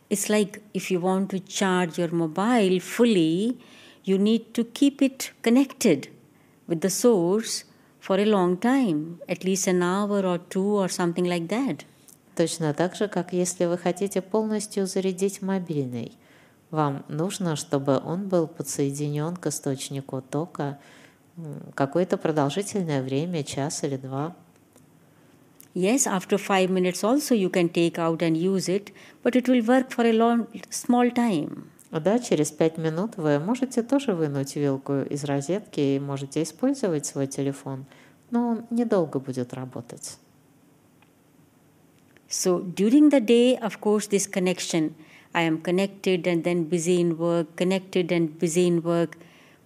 [0.10, 3.60] It's like if you want to charge your mobile fully,
[4.04, 6.10] you need to keep it connected
[6.68, 7.66] with the source
[8.00, 11.86] for a long time, at least an hour or two or something like that.
[12.36, 16.14] Точно так же, как если вы хотите полностью зарядить мобильный,
[16.72, 20.80] вам нужно, чтобы он был подсоединен к источнику тока
[21.76, 24.36] какое-то продолжительное время, час или два.
[25.74, 28.92] Yes, after five minutes also you can take out and use it,
[29.24, 31.70] but it will work for a long, small time.
[31.92, 37.28] Да, через пять минут вы можете тоже вынуть вилку из розетки и можете использовать свой
[37.28, 37.86] телефон,
[38.32, 40.18] но он недолго будет работать.
[42.30, 44.94] So during the day, of course, this connection,
[45.34, 49.18] I am connected and then busy in work, connected and busy in work.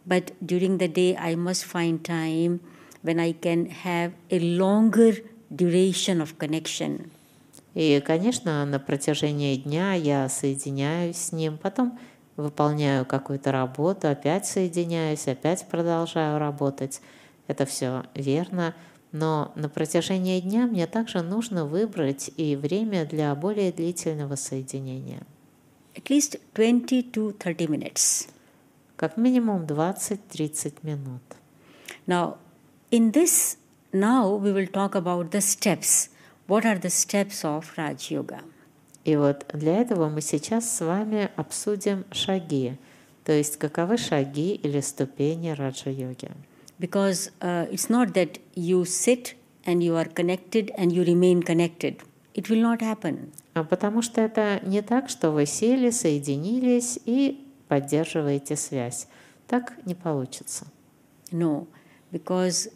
[0.06, 2.60] But during the day, I must find time
[3.02, 7.12] when I can have a longer duration of connection.
[7.74, 12.00] И, конечно, на протяжении дня я соединяюсь с ним, потом
[12.38, 17.02] выполняю какую-то работу, опять соединяюсь, опять продолжаю работать.
[17.48, 18.74] Это все верно,
[19.12, 25.22] но на протяжении дня мне также нужно выбрать и время для более длительного соединения.
[25.96, 28.30] At least 20 to 30 minutes.
[28.96, 31.22] Как минимум 20-30 минут.
[32.08, 32.38] Now,
[32.92, 33.58] in this,
[33.92, 36.10] now we will talk about the steps.
[36.48, 38.42] What are the steps of Raj Yoga?
[39.04, 42.78] И вот для этого мы сейчас с вами обсудим шаги,
[43.24, 46.32] то есть каковы шаги или ступени раджа-йоги.
[46.80, 52.04] because uh, it's not that you sit and you are connected and you remain connected.
[52.34, 53.32] It will not happen.
[53.54, 59.08] А Потому что это не так, что вы сели, соединились и поддерживаете связь.
[59.48, 60.66] Так не получится.
[61.32, 61.68] No,
[62.12, 62.70] because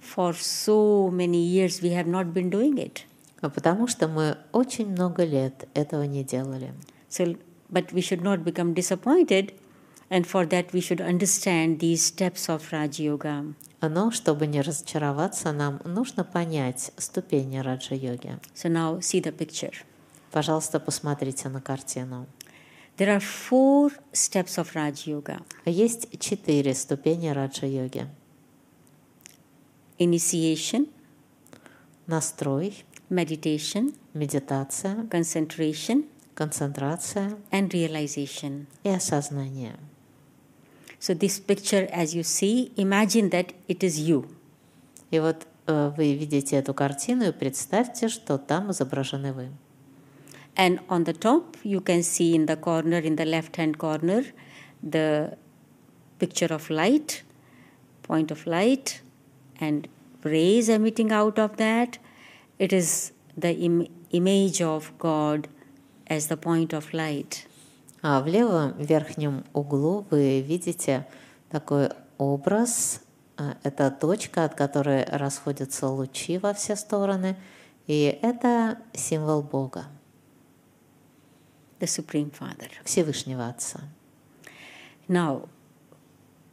[0.00, 3.02] for so many years we have not been doing it.
[3.40, 6.72] А Потому что мы очень много лет этого не делали.
[7.10, 7.38] So,
[7.70, 9.54] but we should not become disappointed,
[10.08, 13.54] and for that we should understand these steps of Raj Yoga.
[13.82, 18.38] Но чтобы не разочароваться, нам нужно понять ступени раджа-йоги.
[18.54, 19.74] So now see the picture.
[20.30, 22.26] Пожалуйста, посмотрите на картину.
[22.96, 28.06] There are four steps of Raj Yoga Есть четыре ступени раджа-йоги.
[29.98, 30.88] initiation,
[32.06, 36.04] Настрой, meditation, медитация, concentration,
[36.34, 38.66] концентрация and realization.
[38.84, 39.76] и осознание.
[41.00, 44.26] So, this picture, as you see, imagine that it is you.
[45.10, 49.48] И вот э, вы видите эту картину и представьте, что там изображены вы.
[50.55, 54.25] And on the top, you can see in the corner, in the left hand corner,
[54.83, 55.37] the
[56.19, 57.23] picture of light,
[58.03, 59.01] point of light,
[59.59, 59.87] and
[60.23, 61.97] rays emitting out of that.
[62.57, 65.47] It is the Im- image of God
[66.07, 67.45] as the point of light.
[68.01, 71.05] А в левом верхнем углу вы видите
[71.49, 73.01] такой образ.
[73.37, 77.35] А, Это точка, от которой расходятся лучи во все стороны.
[77.87, 79.85] И это символ Бога,
[81.78, 82.70] The Supreme Father.
[82.84, 83.80] Всевышнего Отца.
[85.08, 85.48] Now,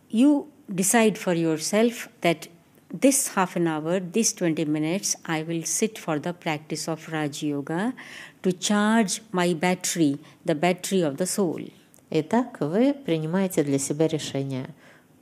[0.10, 2.48] you decide for yourself that
[2.94, 7.44] this half an hour, this 20 minutes, I will sit for the practice of Raj
[7.44, 7.94] Yoga
[8.44, 11.72] to charge my battery, the battery of the soul.
[12.10, 14.68] Итак, вы принимаете для себя решение.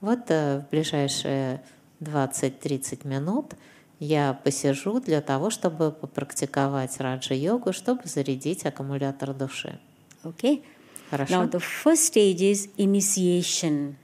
[0.01, 1.61] Вот э, в ближайшие
[2.01, 3.53] 20-30 минут
[3.99, 9.79] я посижу для того, чтобы попрактиковать раджа-йогу, чтобы зарядить аккумулятор души.
[10.23, 10.61] Okay?
[11.09, 11.33] Хорошо?
[11.33, 13.95] Now, the first stage is initiation.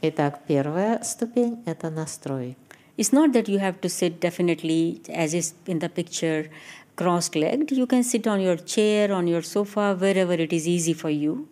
[0.00, 2.56] Итак, первая ступень– это настрой.
[2.96, 6.50] It's not that you have to sit definitely, as is in the picture,
[6.96, 7.70] cross legged.
[7.70, 11.48] You can sit on your chair, on your sofa, wherever it is easy for you.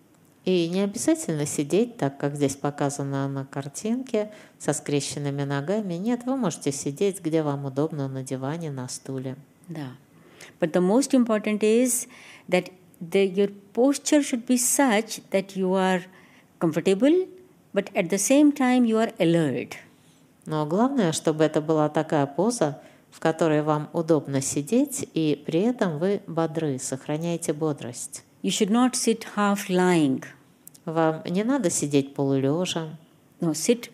[0.46, 4.30] И не обязательно сидеть так, как здесь показано на картинке,
[4.60, 5.94] со скрещенными ногами.
[5.94, 9.34] Нет, вы можете сидеть, где вам удобно, на диване, на стуле.
[9.68, 9.88] Да.
[10.60, 12.06] But the most important is
[12.48, 12.70] that
[13.00, 16.02] the, your posture should be such that you are
[16.60, 17.26] comfortable,
[17.74, 19.74] but at the same time you are alert.
[20.46, 22.80] Но главное, чтобы это была такая поза,
[23.10, 28.22] в которой вам удобно сидеть, и при этом вы бодры, сохраняете бодрость.
[28.44, 30.22] You should not sit half lying.
[30.85, 32.97] Вам не надо сидеть полулежа.
[33.39, 33.89] No, sit.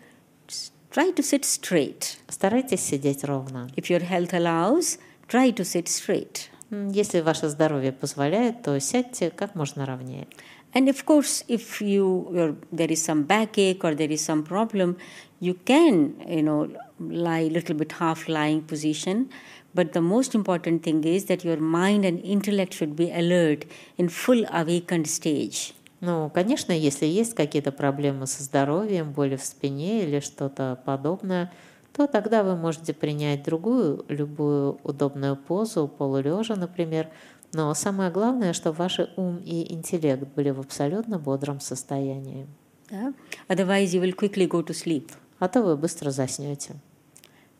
[0.91, 2.17] Try to sit straight.
[2.27, 3.69] Старайтесь сидеть ровно.
[3.75, 6.49] If your health allows, try to sit straight.
[6.69, 10.27] Если ваше здоровье позволяет, то сядьте как можно ровнее.
[10.73, 14.97] And of course, if you there is some backache or there is some problem,
[15.39, 16.67] you can you know
[16.99, 19.29] lie a little bit half lying position.
[19.73, 23.65] But the most important thing is that your mind and intellect should be alert
[23.97, 25.73] in full awakened stage.
[26.02, 31.52] Ну, конечно, если есть какие-то проблемы со здоровьем, боли в спине или что-то подобное,
[31.92, 37.08] то тогда вы можете принять другую, любую удобную позу, полулежа, например.
[37.52, 42.48] Но самое главное, чтобы ваши ум и интеллект были в абсолютно бодром состоянии.
[42.90, 43.14] Yeah?
[43.48, 45.12] Otherwise, you will quickly go to sleep.
[45.38, 46.74] А то вы быстро заснете.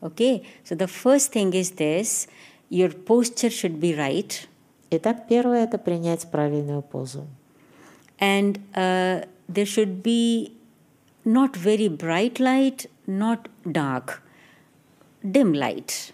[0.01, 2.27] Okay, so the first thing is this
[2.69, 4.33] your posture should be right.
[4.89, 7.25] Итак, первое– это принять правильную позу.
[8.18, 10.52] and uh, there should be
[11.24, 14.22] not very bright light, not dark,
[15.22, 16.12] dim light.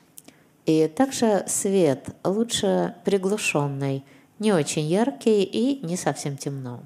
[0.67, 4.03] И также свет лучше приглушенный,
[4.39, 6.83] не очень яркий и не совсем темно.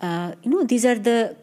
[0.00, 1.36] Uh, you know, these are the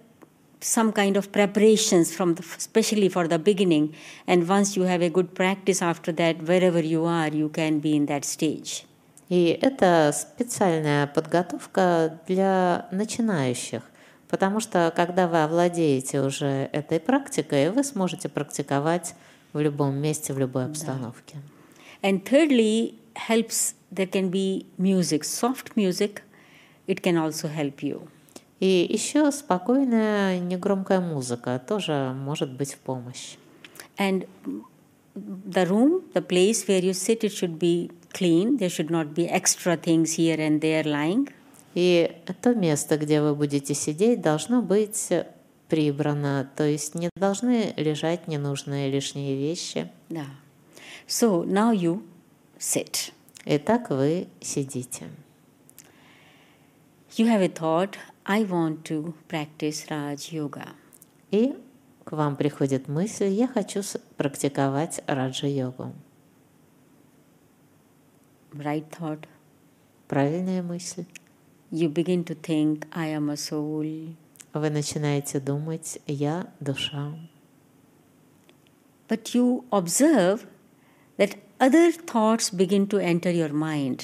[0.59, 3.93] some kind of preparations from the, especially for the beginning
[4.25, 7.95] and once you have a good practice after that wherever you are you can be
[7.95, 8.85] in that stage
[9.32, 13.80] И это специальная подготовка для начинающих,
[14.28, 19.14] потому что когда вы овладеете уже этой практикой, вы сможете практиковать
[19.54, 21.38] в любом месте, в любой обстановке.
[22.02, 26.20] And thirdly, helps there can be music, soft music.
[26.86, 28.06] It can also help you.
[28.60, 33.36] И еще спокойная, негромкая музыка тоже может быть в помощь.
[33.96, 34.28] And
[35.14, 38.58] the room, the place where you sit, it should be clean.
[38.58, 41.30] There should not be extra things here and there lying.
[41.74, 42.10] И
[42.42, 45.10] то место, где вы будете сидеть, должно быть
[45.68, 49.90] прибрано, то есть не должны лежать ненужные лишние вещи.
[50.10, 50.26] Да.
[51.08, 52.02] So now you
[52.58, 53.12] sit.
[53.46, 55.08] Итак, вы сидите.
[57.16, 60.68] You have a thought, I want to practice Raj Yoga.
[61.30, 61.54] И
[62.04, 63.82] к вам приходит мысль, я хочу
[64.16, 65.92] практиковать раджа-йогу.
[68.54, 69.26] Right thought.
[70.08, 71.04] Правильная мысль.
[71.70, 74.14] You begin to think, I am a soul.
[74.52, 77.14] Вы начинаете думать, я душа.
[79.08, 80.46] But you observe
[81.16, 84.02] that other thoughts begin to enter your mind.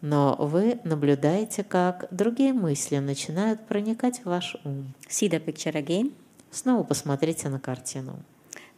[0.00, 4.94] Но вы наблюдаете, как другие мысли начинают проникать в ваш ум.
[5.08, 6.14] See the picture again.
[6.50, 8.22] Снова посмотрите на картину.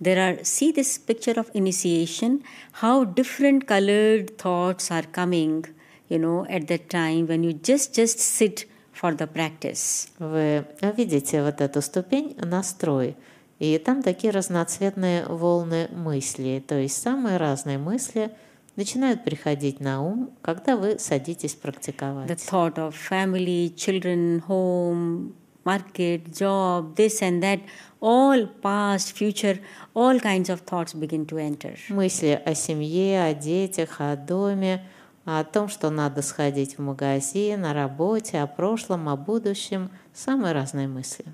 [0.00, 2.42] There are, see this picture of initiation,
[2.82, 5.64] how different colored thoughts are coming,
[6.08, 10.08] you know, at that time when you just, just sit for the practice.
[10.18, 10.66] Вы
[10.96, 13.16] видите вот эту ступень настрой,
[13.60, 18.30] и там такие разноцветные волны мыслей, то есть самые разные мысли
[18.76, 22.28] начинают приходить на ум, когда вы садитесь практиковать.
[22.28, 25.34] The thought of family, children, home,
[25.64, 27.60] market, job, this and that,
[28.00, 29.58] all past, future,
[29.94, 31.76] all kinds of thoughts begin to enter.
[31.88, 34.84] Мысли о семье, о детях, о доме,
[35.24, 40.88] о том, что надо сходить в магазин, о работе, о прошлом, о будущем, самые разные
[40.88, 41.24] мысли.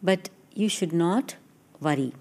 [0.00, 1.34] But you should not
[1.80, 2.14] worry.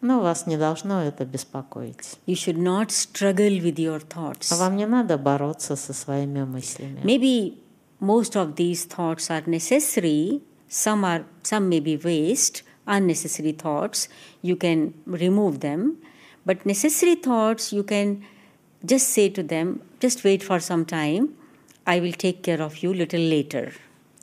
[0.00, 2.18] Но вас не должно это беспокоить.
[2.26, 4.54] You should not struggle with your thoughts.
[4.56, 7.00] Вам не надо бороться со своими мыслями.
[7.02, 7.58] Maybe
[8.03, 14.07] most of these thoughts are necessary some are some may be waste unnecessary thoughts
[14.41, 15.97] you can remove them
[16.45, 18.23] but necessary thoughts you can
[18.85, 21.29] just say to them just wait for some time
[21.85, 23.71] i will take care of you little later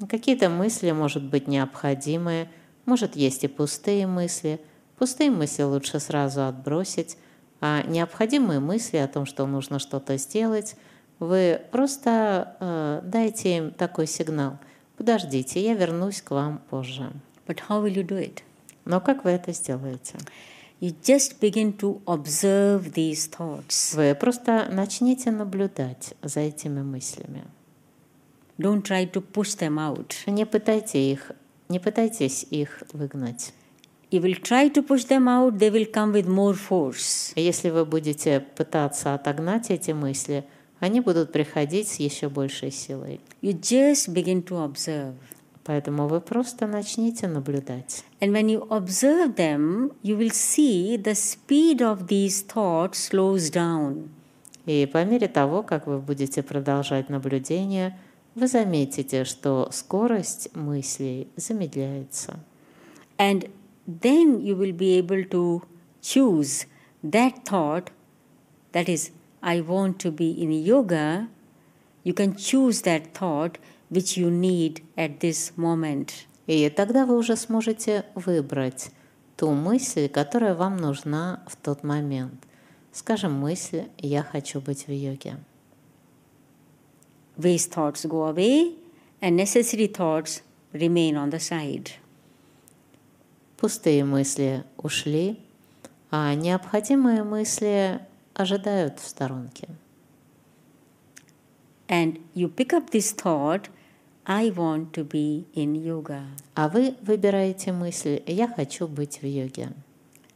[0.09, 2.51] Какие-то мысли, может быть, необходимые,
[2.85, 4.61] может, есть и пустые мысли.
[4.99, 7.17] Пустые мысли лучше сразу отбросить,
[7.63, 10.77] а необходимые мысли о том, что нужно что-то сделать,
[11.22, 14.58] вы просто э, дайте им такой сигнал.
[14.98, 17.12] Подождите, я вернусь к вам позже.
[17.48, 18.42] but how will you do it
[18.86, 20.16] Но как вы это сделаете?
[20.80, 27.44] you just begin to observe these thoughts Вы просто начните наблюдать за этими мыслями.
[28.58, 30.14] Don't try to push them out.
[30.28, 31.32] Не пытайте их,
[31.70, 33.54] не пытайтесь их выгнать.
[34.12, 37.32] You will try to push them out, they will come with more force.
[37.36, 40.44] Если вы будете пытаться отогнать эти мысли,
[40.82, 43.22] они будут приходить с еще большей силой.
[43.42, 45.14] You just begin to observe.
[45.64, 48.04] Поэтому вы просто начните наблюдать.
[48.20, 54.10] And when you observe them, you will see the speed of these thoughts slows down.
[54.66, 57.98] И по мере того, как вы будете продолжать наблюдение,
[58.34, 62.40] вы заметите, что скорость мыслей замедляется.
[63.20, 63.50] And
[63.86, 65.62] then you will be able to
[66.02, 66.66] choose
[67.04, 67.92] that thought
[68.74, 69.12] that is,
[69.42, 71.28] I want to be in yoga.
[72.04, 73.58] You can choose that thought
[73.90, 76.26] which you need at this moment.
[76.48, 78.92] И тогда вы уже сможете выбрать
[79.38, 82.44] ту мысль, которая вам нужна в тот момент.
[82.92, 85.38] Скажем, мысль «я хочу быть в йоге».
[87.38, 88.76] Waste thoughts go away
[89.22, 90.42] and necessary thoughts
[90.74, 91.92] remain on the side.
[93.58, 95.40] Пустые мысли ушли,
[96.10, 98.02] а необходимые мысли
[98.35, 99.69] ожидают в сторонке.
[101.89, 103.69] And you pick up this thought
[104.25, 106.25] I want to be in yoga.
[106.55, 109.73] А вы выбираете мысль «я хочу быть в йоге»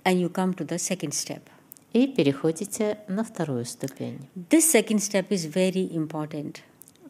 [0.04, 1.42] And you come to the second step.
[1.92, 4.28] и переходите на вторую ступень.
[4.48, 6.60] This second step is very important.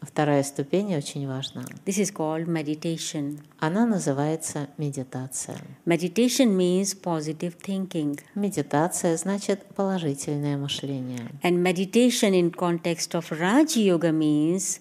[0.05, 1.63] Вторая ступень очень важна.
[1.85, 3.39] This is called meditation.
[3.59, 5.57] Она называется медитация.
[5.85, 8.19] Meditation means positive thinking.
[8.35, 11.31] Медитация значит положительное мышление.
[11.41, 14.79] And meditation in context of Raj Yoga means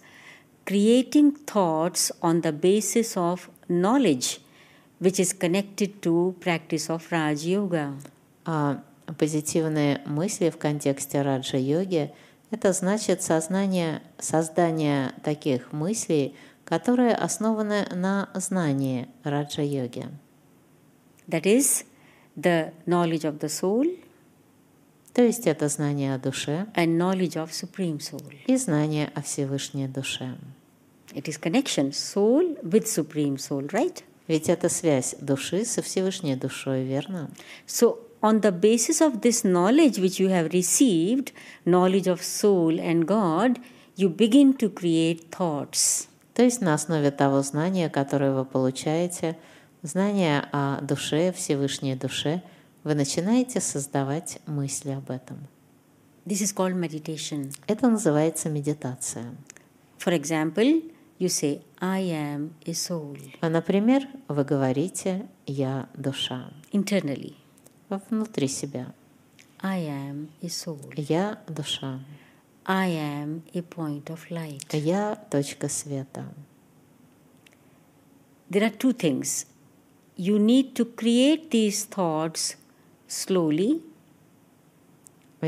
[0.66, 4.40] creating thoughts on the basis of knowledge
[5.00, 7.94] which is connected to practice of Raj Yoga.
[8.44, 8.82] А
[9.18, 12.10] позитивные мысли в контексте раджа-йоги–
[12.50, 16.34] это значит сознание, создание таких мыслей,
[16.64, 20.08] которые основаны на знании раджа-йоги.
[21.28, 21.84] That is
[22.36, 23.98] the knowledge of the soul
[25.14, 28.34] То есть это знание о душе and knowledge of Supreme Soul.
[28.46, 30.36] и знание о Всевышней душе.
[31.12, 34.02] It is connection, soul with Supreme Soul, right?
[34.26, 37.30] Ведь это связь души со Всевышней душой, верно?
[37.66, 41.30] So, on the basis of this knowledge which you have received,
[41.66, 43.60] knowledge of soul and God,
[43.96, 46.08] you begin to create thoughts.
[46.32, 49.36] То есть на основе того знания, которое вы получаете,
[49.82, 52.42] знания о душе, Всевышней душе,
[52.82, 55.46] вы начинаете создавать мысли об этом.
[56.24, 57.54] This is called meditation.
[57.66, 59.36] Это называется медитация.
[59.98, 60.82] For example,
[61.18, 67.34] you say, I am a soul А, Например, вы говорите «я душа» internally.
[67.88, 68.94] Внутри себя.
[69.60, 70.92] I am a soul.
[70.96, 72.00] «Я душа»,
[72.66, 74.76] I am a point of light.
[74.76, 76.24] «я точка света».
[78.50, 79.46] There are two things.
[80.16, 82.56] You need to create these thoughts
[83.08, 83.82] slowly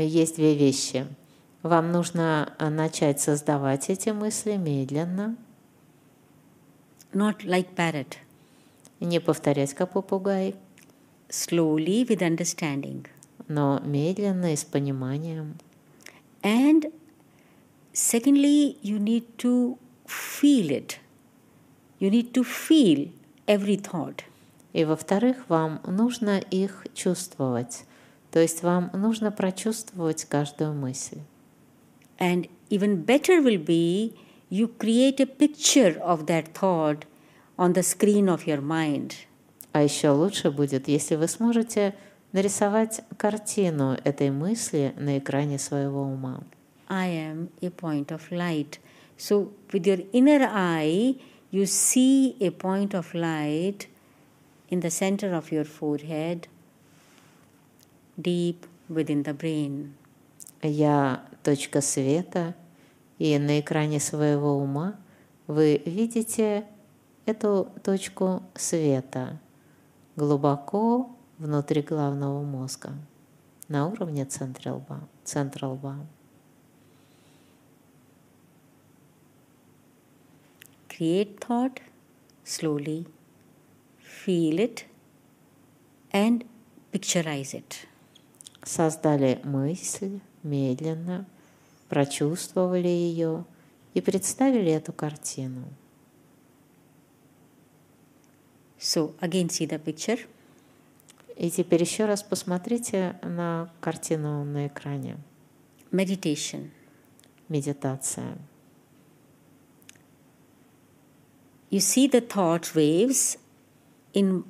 [0.05, 1.07] Есть две вещи.
[1.63, 5.35] Вам нужно а, начать создавать эти мысли медленно,
[7.13, 8.17] not like parrot,
[8.99, 10.55] не повторять как попугай,
[11.28, 13.06] slowly with understanding.
[13.48, 15.56] но медленно и с пониманием.
[16.42, 16.92] And
[17.92, 20.98] secondly, you need to feel it.
[22.00, 23.10] You need to feel
[23.46, 24.22] every thought.
[24.72, 27.84] И во-вторых, вам нужно их чувствовать.
[28.30, 31.18] То есть вам нужно прочувствовать каждую мысль.
[32.18, 34.14] And even better will be
[34.50, 37.04] you create a picture of that thought
[37.58, 39.12] on the screen of your mind.
[39.77, 41.93] А еще лучше будет, если вы сможете
[42.31, 46.43] нарисовать картину этой мысли на экране своего ума.
[46.89, 48.79] I am a point of light.
[49.19, 51.17] So, with your inner eye,
[51.51, 53.87] you see a point of light
[54.71, 56.47] in the center of your forehead,
[58.19, 59.93] deep within the brain.
[60.63, 62.55] Я точка света,
[63.19, 64.95] и на экране своего ума
[65.45, 66.65] вы видите
[67.27, 69.39] эту точку света
[70.17, 72.93] глубоко внутри головного мозга,
[73.67, 75.07] на уровне центра лба.
[75.23, 76.05] Центра лба.
[80.89, 81.79] Create thought
[82.43, 83.05] slowly,
[84.01, 84.85] feel it,
[86.11, 86.45] and
[86.91, 87.85] picturize it.
[88.63, 91.27] Создали мысль медленно,
[91.89, 93.45] прочувствовали ее
[93.93, 95.65] и представили эту картину.
[98.79, 100.19] So, again, see the picture.
[101.35, 105.17] И теперь еще раз посмотрите на картину на экране.
[105.91, 106.69] Meditation.
[107.49, 108.37] Медитация.
[111.69, 113.37] you see the thought waves
[114.13, 114.43] in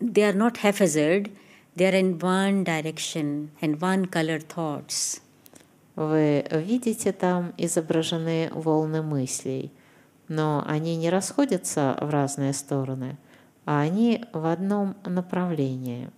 [0.00, 1.30] they are not haphazard
[1.76, 5.20] they are in one direction and one color thoughts
[5.96, 9.70] Вы видите там изображены волны мыслей,
[10.28, 13.16] но они не расходятся в разные стороны,
[13.64, 16.10] а они в одном направлении.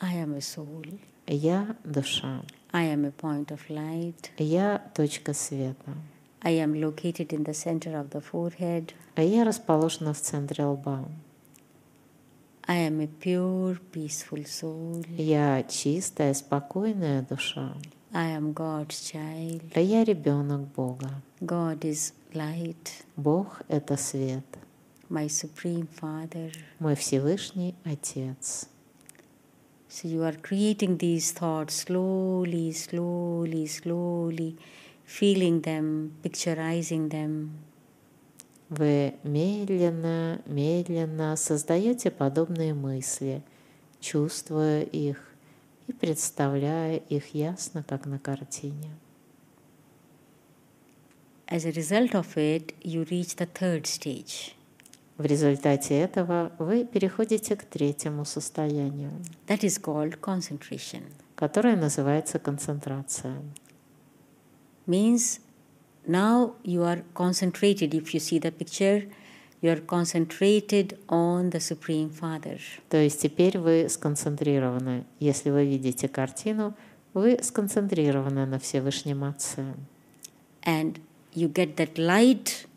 [0.00, 2.42] i am a soul Я– душа.
[2.72, 5.94] i am a point of light Я– точка света.
[6.42, 11.04] i am located in the center of the forehead я расположена в центре лба.
[12.68, 17.74] i am a pure peaceful soul Я чистая, спокойная душа.
[18.12, 21.22] I am god's child А я ребенок Бога.
[21.40, 24.44] god is light Бог– это свет.
[25.10, 28.68] my supreme father Мой Всевышний Отец.
[29.90, 34.56] So you are creating these thoughts slowly, slowly, slowly,
[35.06, 37.50] feeling them, picturizing them.
[38.68, 43.42] Вы медленно, медленно создаете подобные мысли,
[43.98, 45.27] чувствуя их
[45.88, 48.90] и представляя их ясно, как на картине.
[51.50, 54.52] As a result of it, you reach the third stage.
[55.16, 59.10] В результате этого вы переходите к третьему состоянию,
[59.48, 61.02] That is called concentration.
[61.34, 63.42] которое называется концентрация.
[64.86, 65.40] Means
[66.06, 67.90] now you are concentrated.
[67.94, 69.10] If you see the picture,
[69.63, 72.59] you are concentrated on the Supreme Father.
[72.89, 75.05] То есть теперь вы сконцентрированы.
[75.19, 76.75] Если вы видите картину,
[77.13, 79.73] вы сконцентрированы на Всевышнем Отце.
[80.65, 80.99] And
[81.33, 82.67] you get that light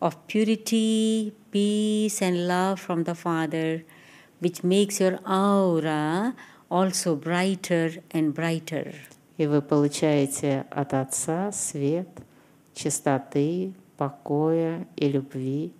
[0.00, 3.82] of purity, peace, and love from the Father,
[4.40, 6.34] which makes your aura
[6.70, 8.94] also brighter and brighter.
[9.38, 12.08] И вы получаете от Отца свет,
[12.74, 15.72] чистоты, покоя и любви,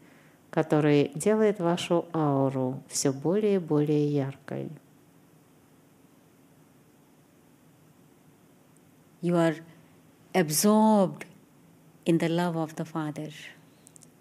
[0.57, 4.71] который делает вашу ауру все более и более яркой.
[9.23, 9.57] You are
[10.35, 11.27] absorbed
[12.05, 13.33] in the love of the Father.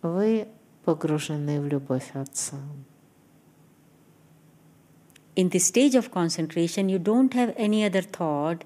[0.02, 0.48] Вы
[0.86, 2.58] погружены в любовь Отца.
[5.36, 8.64] In this stage of concentration, you don't have any other thought.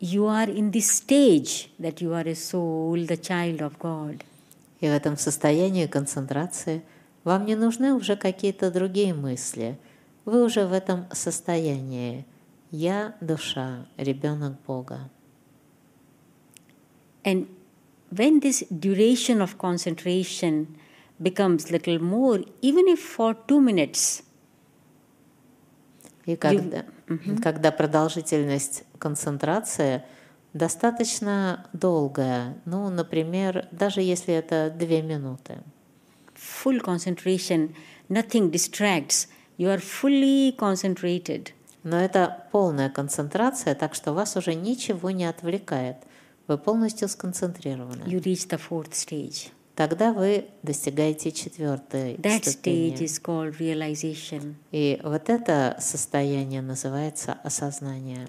[0.00, 4.24] You are in this stage that you are a soul, the child of God.
[4.79, 6.83] И в этом состоянии концентрации
[7.23, 9.77] вам не нужны уже какие-то другие мысли.
[10.25, 12.25] Вы уже в этом состоянии.
[12.71, 15.09] Я душа, ребенок Бога.
[17.23, 17.47] And
[18.11, 20.77] when this duration of concentration
[21.19, 24.23] becomes little more, even if for two minutes,
[26.25, 26.85] И когда,
[27.41, 30.03] когда продолжительность концентрации
[30.57, 35.59] достаточно долгая, ну, например, даже если это две минуты,
[36.35, 37.73] full concentration,
[38.09, 39.27] nothing distracts,
[39.57, 41.49] you are fully concentrated.
[41.83, 45.97] но это полная концентрация, так что вас уже ничего не отвлекает,
[46.47, 48.03] вы полностью сконцентрированы.
[48.03, 49.49] You reach the fourth stage.
[49.75, 53.03] Тогда вы достигаете четвертой That stage ступени.
[53.03, 54.55] is called realization.
[54.71, 58.27] И вот это состояние называется осознание.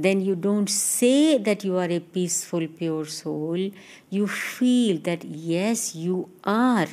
[0.00, 3.70] Then you don't say that you are a peaceful, pure soul.
[4.08, 6.88] You feel that yes, you are.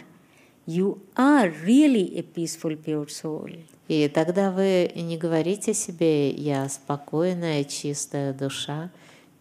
[0.65, 3.63] You are really a peaceful, pure soul.
[3.87, 8.91] И тогда вы не говорите себе «я спокойная, чистая душа».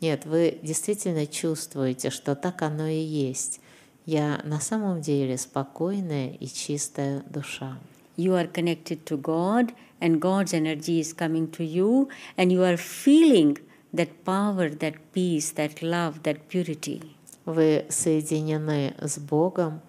[0.01, 3.61] Нет, вы действительно чувствуете, что так оно и есть.
[4.05, 7.77] Я на самом деле спокойная и чистая душа.
[8.18, 12.78] You are connected to God, and God's energy is coming to you, and you are
[12.78, 13.58] feeling
[13.94, 17.02] that power, that peace, that love, that purity.
[17.46, 19.82] Вы соединены с Богом,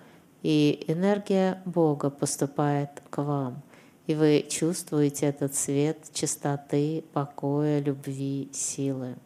[0.43, 3.63] и энергия Бога поступает к вам.
[4.07, 9.17] И вы чувствуете этот свет чистоты, покоя, любви, силы.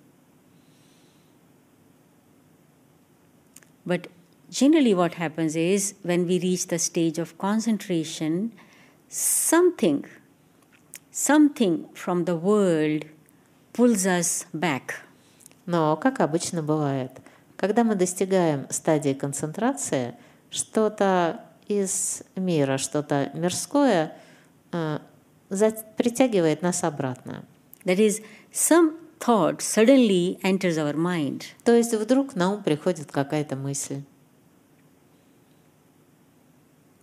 [3.87, 4.09] But
[4.51, 8.53] generally, what happens is when we reach the stage of concentration,
[9.12, 10.06] something,
[11.12, 13.06] something from the world
[13.74, 15.04] pulls us back.
[15.66, 17.12] Но, как обычно бывает,
[17.58, 20.16] когда мы достигаем стадии концентрации,
[20.50, 24.18] что-то из мира, что-то мирское
[24.72, 25.00] э,
[25.98, 27.46] притягивает нас обратно.
[27.84, 31.44] That is, some thought suddenly enters our mind.
[31.64, 34.02] То есть вдруг на ум приходит какая-то мысль,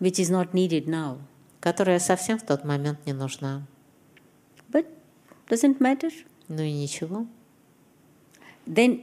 [0.00, 1.18] which is not needed now.
[1.60, 3.62] Которая совсем в тот момент не нужна.
[4.70, 4.86] But
[5.48, 6.12] doesn't matter.
[6.48, 7.26] Ну и ничего.
[8.66, 9.02] Then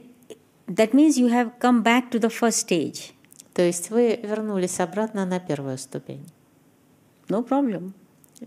[0.66, 3.12] that means you have come back to the first stage.
[3.54, 6.26] То есть вы вернулись обратно на первую ступень.
[7.28, 7.92] No problem.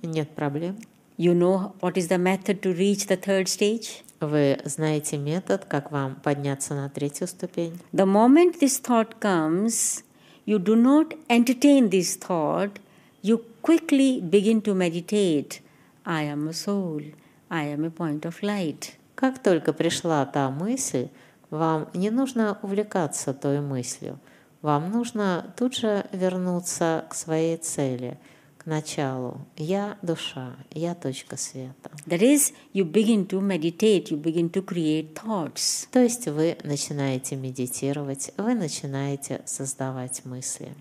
[0.01, 0.77] Нет проблем.
[1.17, 4.03] You know what is the method to reach the third stage?
[4.21, 7.79] Вы знаете метод, как вам подняться на третью ступень.
[7.91, 10.03] The moment this thought comes,
[10.45, 12.79] you do not entertain this thought,
[13.21, 15.61] you quickly begin to meditate.
[16.05, 17.01] I am a soul,
[17.49, 18.93] I am a point of light.
[19.15, 21.09] Как только пришла та мысль,
[21.49, 24.19] вам не нужно увлекаться той мыслью.
[24.61, 28.17] Вам нужно тут же вернуться к своей цели–
[28.59, 29.39] к началу.
[29.57, 31.89] Я душа, я точка света.
[32.05, 35.87] That is, you begin to meditate, you begin to create thoughts.
[35.91, 40.73] То есть вы начинаете медитировать, вы начинаете создавать мысли.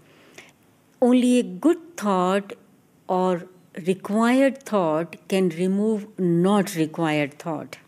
[1.01, 2.59] Only a good thought
[3.09, 7.78] or required thought can remove not required thought.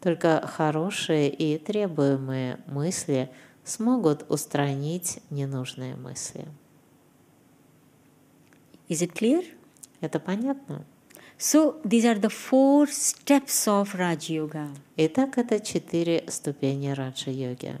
[0.00, 3.30] Только хорошие и требуемые мысли
[3.64, 6.46] смогут устранить ненужные мысли.
[8.88, 9.44] Is it clear?
[10.00, 10.84] Это понятно?
[11.38, 14.68] So these are the four steps of Raj Yoga.
[14.96, 17.76] Итак, это четыре ступени раджа-йоги.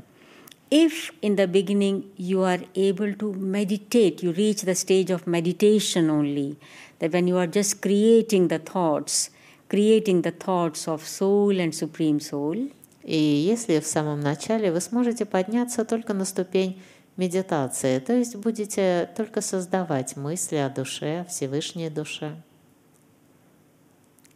[0.76, 6.10] If in the beginning you are able to meditate, you reach the stage of meditation
[6.10, 6.56] only,
[6.98, 9.30] that when you are just creating the thoughts,
[9.68, 12.72] creating the thoughts of soul and supreme soul,
[13.04, 16.80] И если в самом начале вы сможете подняться только на ступень
[17.16, 22.34] медитации, то есть будете только создавать мысли о душе, о Всевышней душе.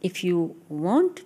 [0.01, 1.23] if you want,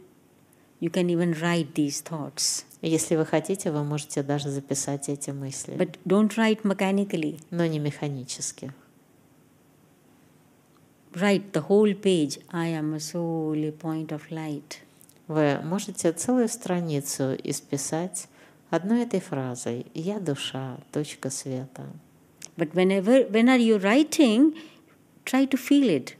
[0.83, 2.65] you can even write these thoughts.
[2.81, 7.39] Если вы хотите, вы можете даже записать эти мысли, But don't write mechanically.
[7.51, 8.73] но не механически.
[11.13, 12.39] Write the whole page.
[12.51, 14.79] I am a soul, a point of light.
[15.29, 18.27] Вы можете целую страницу исписать
[18.69, 21.85] одной этой фразой «Я душа, точка света».
[22.57, 24.53] But whenever, when are you writing,
[25.23, 26.15] try to feel it.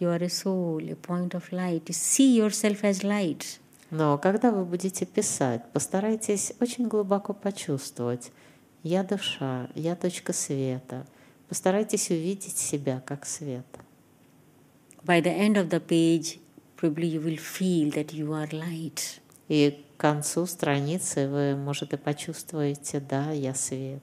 [0.00, 1.92] You are a soul, a point of light.
[1.92, 3.58] See yourself as light.
[3.96, 8.30] Но когда вы будете писать, постарайтесь очень глубоко почувствовать
[8.82, 11.06] «Я душа, я точка света».
[11.48, 13.64] Постарайтесь увидеть себя как свет.
[15.02, 16.38] By the end of the page,
[16.76, 19.00] probably you will feel that you are light.
[19.48, 24.02] И к концу страницы вы, может, и почувствуете «Да, я свет».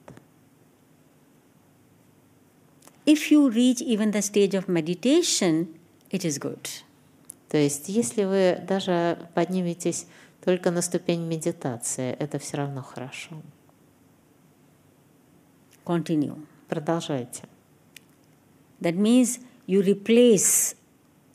[3.05, 5.67] If you reach even the stage of meditation,
[6.09, 6.67] it is good.
[7.53, 10.07] То есть, если вы даже подниметесь
[10.43, 13.35] только на ступень медитации, это все равно хорошо.
[15.85, 16.43] Continue.
[16.67, 17.43] Продолжайте.
[18.81, 20.75] That means you replace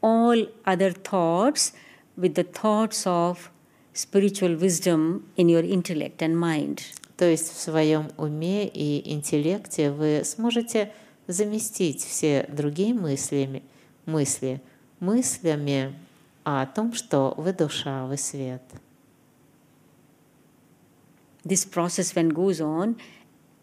[0.03, 1.73] all other thoughts
[2.17, 3.53] with the thoughts of
[3.93, 6.81] spiritual wisdom in your intellect and mind.
[7.17, 10.93] То есть в своем уме и интеллекте вы сможете
[11.29, 13.63] заместить все другие мыслями,
[14.05, 14.61] мысли
[15.01, 15.95] мыслями
[16.49, 18.63] о том, что вы душа, вы свет.
[21.45, 22.97] This process, when goes on,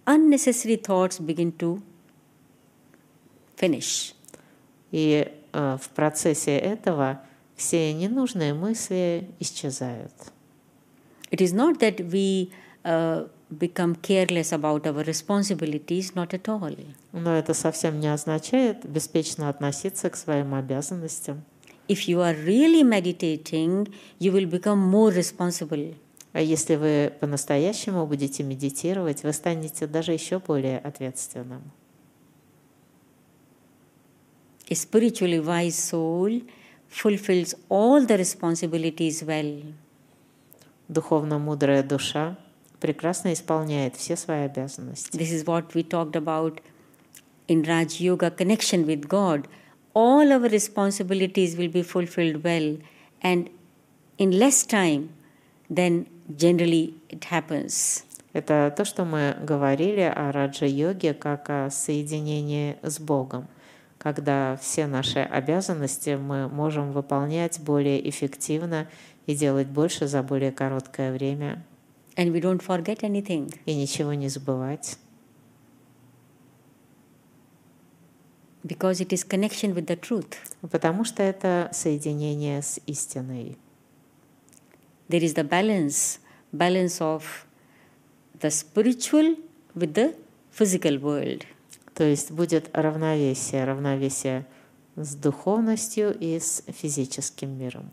[0.05, 1.81] unnecessary thoughts begin to
[3.57, 4.13] finish.
[4.91, 7.21] И э, в процессе этого
[7.55, 10.13] все ненужные мысли исчезают.
[11.31, 12.51] It is not that we
[12.83, 16.75] uh, become careless about our responsibilities, not at all.
[17.13, 21.43] Но это совсем не означает беспечно относиться к своим обязанностям.
[21.88, 23.88] If you are really meditating,
[24.18, 25.94] you will become more responsible.
[26.32, 31.62] А если вы по-настоящему будете медитировать, вы станете даже еще более ответственным.
[34.68, 36.44] A spiritually wise soul
[36.88, 39.74] fulfills all the responsibilities well.
[40.86, 42.38] Духовно мудрая душа
[42.78, 45.16] прекрасно исполняет все свои обязанности.
[45.16, 46.60] This is what we talked about
[47.48, 49.48] in Raj Yoga connection with God.
[49.95, 52.77] All our responsibilities will be fulfilled well
[53.23, 53.49] and
[54.17, 55.09] in less time
[55.69, 58.03] than generally it happens.
[58.33, 63.47] Это то, что мы говорили о раджа-йоге как о соединении с Богом,
[63.97, 68.89] когда все наши обязанности мы можем выполнять более эффективно
[69.27, 71.63] и делать больше за более короткое время,
[72.17, 73.53] And we don't forget anything.
[73.65, 74.97] и ничего не забывать.
[78.65, 80.37] Because it is connection with the truth.
[80.61, 83.57] Потому что это соединение с истиной.
[85.07, 86.19] There is the balance,
[86.51, 87.23] balance of
[88.39, 89.37] the spiritual
[89.75, 90.15] with the
[90.51, 91.45] physical world.
[91.93, 94.45] То есть будет равновесие, равновесие
[94.95, 97.89] с духовностью и с физическим миром.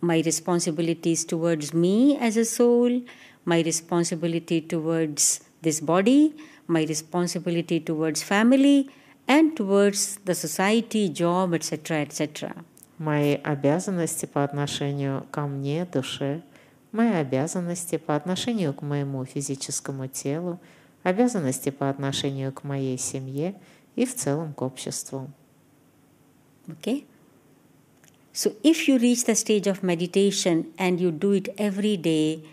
[0.00, 3.04] My responsibilities towards me as a soul,
[3.44, 6.34] my responsibility towards this body,
[6.66, 8.90] my responsibility towards family
[9.27, 12.55] and towards the society, job, etc., etc.
[12.97, 16.43] Мои обязанности по отношению ко мне, душе,
[16.91, 20.59] мои обязанности по отношению к моему физическому телу,
[21.01, 23.55] обязанности по отношению к моей семье
[23.95, 25.29] и в целом к обществу.
[26.67, 27.05] Okay?
[28.31, 32.43] So, if you reach the stage of meditation and you do it every day,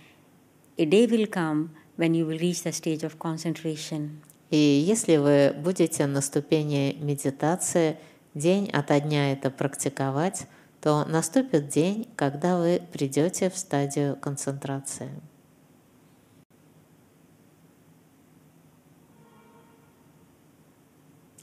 [0.79, 4.21] a day will come when you will reach the stage of concentration.
[4.56, 7.98] И если вы будете на ступени медитации
[8.36, 10.48] день ото дня это практиковать,
[10.80, 15.10] то наступит день, когда вы придете в стадию концентрации.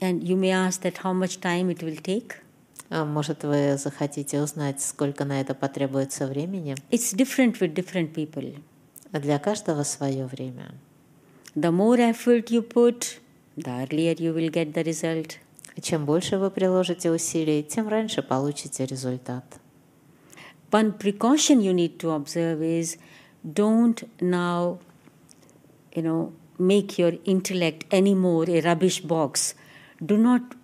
[0.00, 2.36] And you may ask that how much time it will take.
[2.88, 6.76] А, Может, вы захотите узнать, сколько на это потребуется времени?
[6.90, 8.58] It's different with different people.
[9.12, 10.72] Для каждого свое время.
[11.55, 13.18] The more effort you put,
[13.59, 15.36] the earlier you will get the result.
[15.82, 19.44] Чем больше вы приложите усилий, тем раньше получите результат.
[20.70, 22.96] One precaution you need to observe is
[23.44, 24.78] don't now,
[25.94, 29.55] you know, make your intellect anymore a rubbish box.
[30.00, 30.55] Do not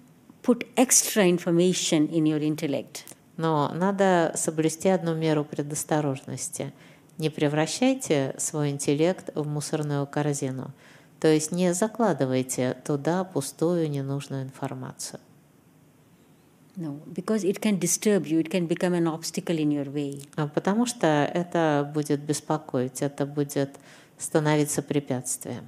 [0.43, 3.05] put extra information in your intellect.
[3.37, 6.73] Но надо соблюсти одну меру предосторожности.
[7.19, 10.73] Не превращайте свой интеллект в мусорную корзину.
[11.21, 15.21] То есть не закладывайте туда пустую ненужную информацию.
[16.77, 20.23] No, because it can disturb you, it can become an obstacle in your way.
[20.37, 23.71] А Потому что это будет беспокоить, это будет
[24.17, 25.65] становиться препятствием.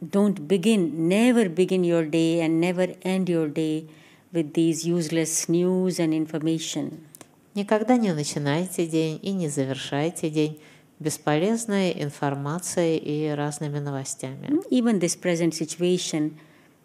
[0.00, 3.88] Don't begin, never begin your day and never end your day
[4.32, 7.06] with these useless news and information.
[7.54, 10.58] Никогда не начинайте день и не завершайте день
[11.00, 14.62] бесполезной информацией и разными новостями.
[14.70, 16.38] Even this present situation,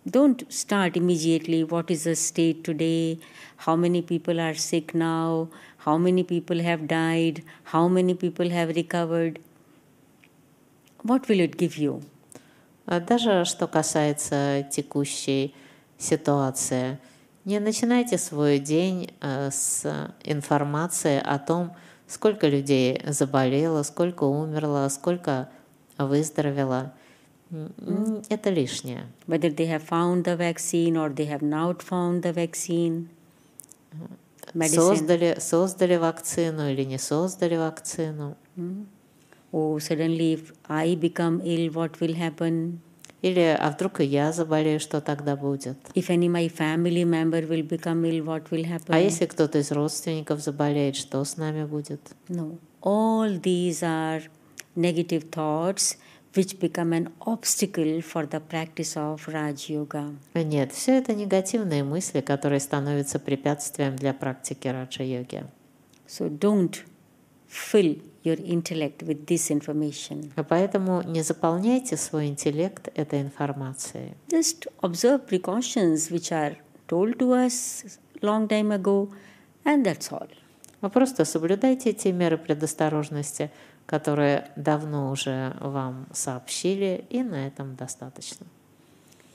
[0.05, 3.18] don't start immediately what is the state today,
[3.65, 5.47] how many people are sick now,
[5.86, 9.39] how many people have died, how many people have recovered.
[11.03, 12.03] What will it give you?
[12.86, 15.53] А Даже что касается текущей
[15.97, 16.97] ситуации,
[17.48, 21.72] не начинайте свой день э, с информации о том,
[22.06, 25.50] сколько людей заболело, сколько умерло, сколько
[25.98, 26.93] выздоровело.
[28.30, 29.06] Это лишнее.
[29.28, 33.08] Whether they have found the vaccine or they have not found the vaccine.
[34.54, 34.76] Medicine.
[34.76, 38.36] Создали, создали вакцину или не создали вакцину.
[39.54, 42.82] Oh, suddenly if I become ill, what will happen?
[43.22, 45.78] Или, а вдруг и я заболею, что тогда будет?
[45.95, 48.89] If any my family member will become ill, what will happen?
[48.89, 52.01] А если кто-то из родственников заболеет, что с нами будет?
[52.30, 52.57] No.
[52.82, 54.22] All these are
[54.76, 55.97] negative thoughts
[56.36, 60.13] which become an obstacle for the practice of Raj Yoga.
[60.36, 65.45] Нет, все это негативные мысли, которые становятся препятствием для практики раджа-йоги.
[66.07, 66.76] So don't
[67.49, 70.32] fill your intellect with this information.
[70.36, 74.14] А Поэтому не заполняйте свой интеллект этой информацией.
[74.28, 76.58] Just observe precautions which are
[76.88, 79.10] told to us long time ago,
[79.64, 80.30] and that's all.
[80.82, 83.50] Вы просто соблюдайте те меры предосторожности,
[83.86, 88.46] которые давно уже вам сообщили, и на этом достаточно.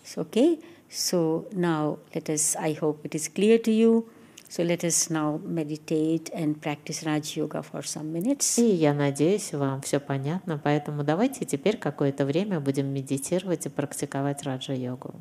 [0.04, 0.60] So, okay.
[0.90, 2.54] So now let us.
[2.58, 4.06] I hope it is clear to you.
[4.52, 8.58] So let us now meditate and practice Raj Yoga for some minutes.
[8.58, 14.42] И я надеюсь, вам все понятно, поэтому давайте теперь какое-то время будем медитировать и практиковать
[14.42, 15.14] раджа-йогу.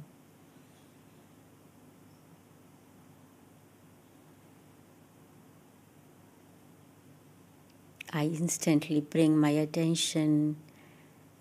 [8.12, 10.58] I instantly bring my attention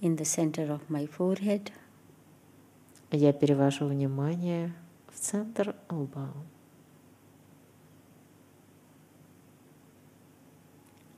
[0.01, 1.73] in the center of my forehead.
[3.11, 4.73] Я перевожу внимание
[5.13, 6.33] в центр лба.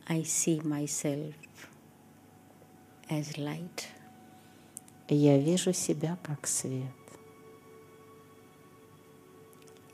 [0.07, 1.35] I see myself
[3.09, 3.87] as light.
[5.09, 6.83] Я вижу себя как свет,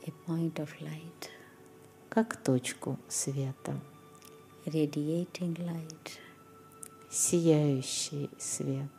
[0.06, 1.30] a point of light,
[2.08, 3.80] как точку света,
[4.66, 6.18] radiating light.
[7.10, 8.90] сияющий свет.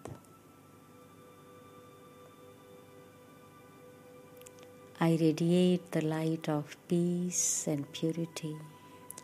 [4.98, 8.56] I radiate the light of peace and purity.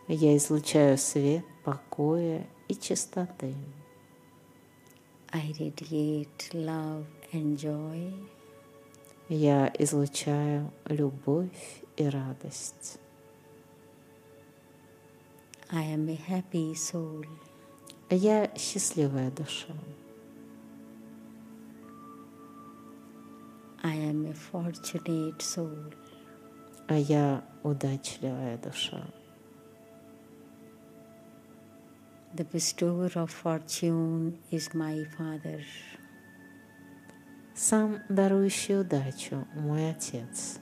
[0.09, 3.53] Я излучаю свет покоя и чистоты.
[5.33, 8.13] I radiate love and joy.
[9.27, 12.99] Я излучаю любовь и радость.
[15.69, 17.25] I am a happy soul.
[18.09, 19.73] Я счастливая душа.
[23.83, 25.93] I am a fortunate soul.
[26.87, 29.05] А я удачливая душа.
[32.36, 35.62] The bestower of fortune is my Father.
[37.54, 40.58] Сам дарующий удачу мой Отец.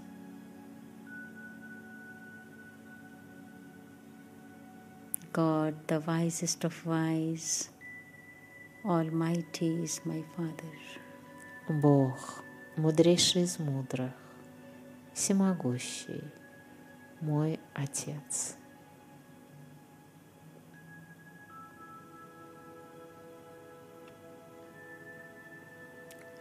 [5.33, 7.71] God, the wisest of wise,
[8.85, 10.75] Almighty is my Father.
[11.69, 12.43] Бог,
[12.77, 14.13] мудрейший из мудрых,
[15.15, 16.25] всемогущий,
[17.21, 18.57] мой Отец.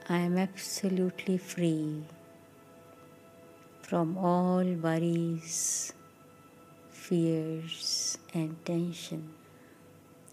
[0.08, 2.04] I am absolutely free
[3.84, 5.94] from all worries,
[6.92, 9.22] fears, and tension.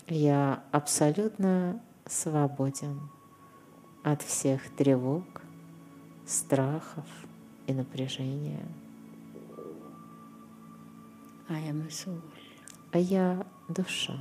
[0.09, 3.01] Я абсолютно свободен
[4.05, 5.25] от всех тревог,
[6.27, 7.07] страхов
[7.67, 8.67] и напряжения.
[11.49, 12.23] I am a soul.
[12.93, 14.19] А я душа,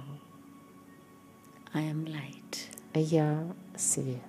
[1.73, 2.71] I am light.
[2.93, 4.28] а я свет.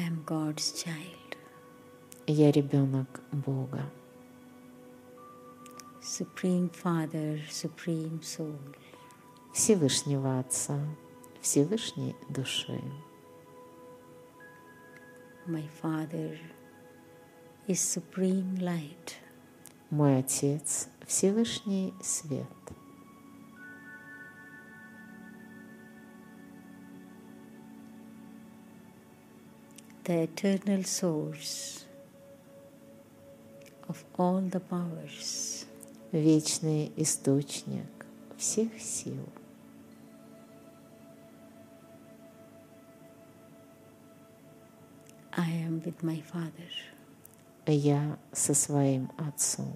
[0.00, 1.36] I am God's child.
[2.26, 3.84] Я ребенок Бога,
[6.00, 8.56] Supreme Father, Supreme Soul.
[9.52, 10.78] Всевышнего Отца,
[11.42, 12.80] Всевышней души.
[15.46, 16.38] My Father
[17.68, 19.16] is Supreme Light.
[19.90, 22.46] Мой Отец– Всевышний Свет.
[30.09, 31.85] the eternal source
[33.87, 35.65] of all the powers.
[36.11, 38.05] Вечный источник
[38.37, 39.27] всех сил.
[45.37, 46.69] I am with my Father.
[47.67, 49.73] Я со своим Отцом.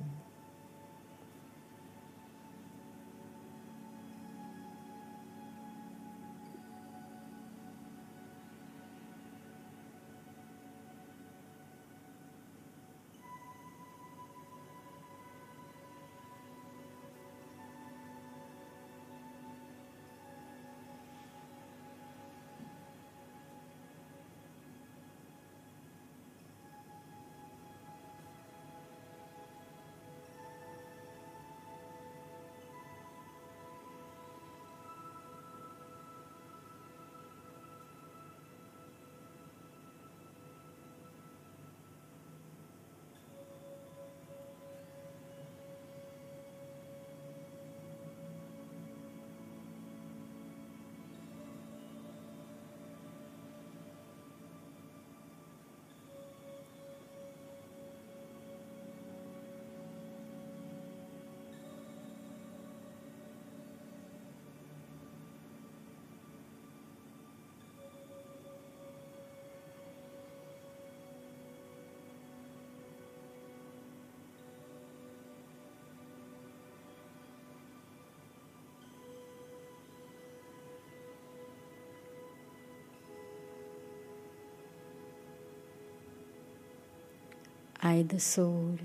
[87.87, 88.79] I, the soul,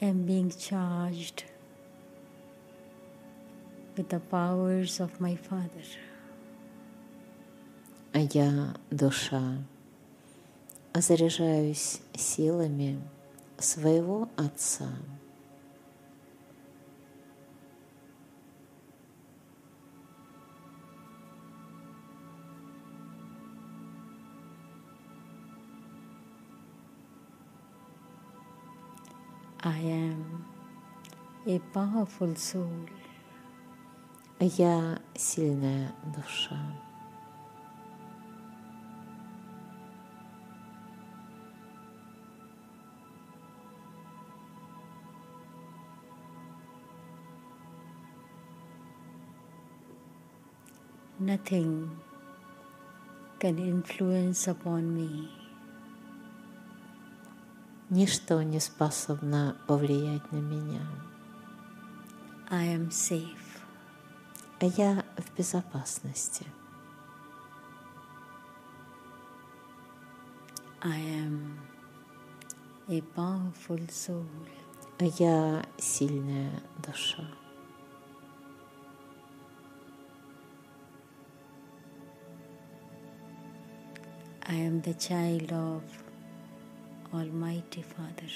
[0.00, 1.44] am being charged
[3.98, 5.84] with the powers of my Father.
[8.14, 9.58] А я душа.
[10.94, 12.98] Заряжаюсь силами
[13.58, 14.88] своего Отца.
[29.73, 30.45] I am
[31.45, 32.87] a powerful soul.
[34.39, 36.57] А я сильная душа.
[51.19, 51.99] Nothing
[53.39, 55.42] can influence upon me.
[57.94, 60.84] Ничто не способно повлиять на меня.
[62.50, 63.62] I am safe.
[64.60, 66.44] А я в безопасности.
[70.82, 71.56] I am
[72.88, 74.26] a powerful soul.
[74.98, 76.50] А я сильная
[76.84, 77.22] душа.
[84.48, 86.03] I am the child of
[87.14, 88.28] Almighty Father.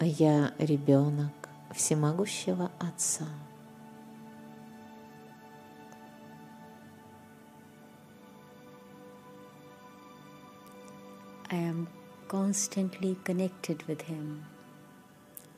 [0.00, 1.30] Я ребенок
[1.72, 3.28] всемогущего Отца.
[11.48, 11.86] I am
[12.26, 14.42] constantly connected with Him.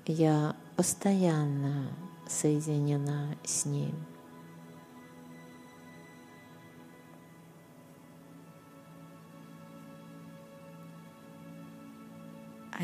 [0.07, 1.89] Я постоянно
[2.29, 3.95] соединена с Ним.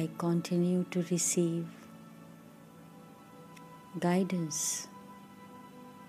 [0.01, 1.67] I continue to receive
[3.99, 4.89] guidance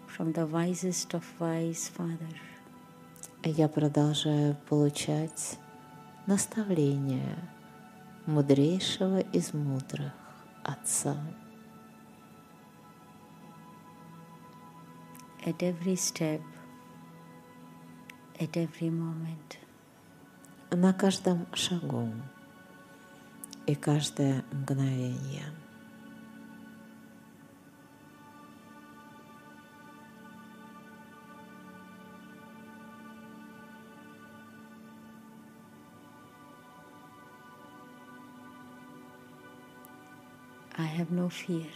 [0.07, 2.33] from the wisest of wise Father.
[3.43, 5.59] Я продолжаю получать
[6.25, 7.37] наставления
[8.27, 10.13] мудрейшего из мудрых
[10.63, 11.17] Отца.
[15.45, 16.41] At every step,
[18.39, 19.57] at every moment.
[20.69, 22.07] На каждом шагу
[23.67, 25.45] и каждое мгновение.
[40.77, 41.69] I have no fear.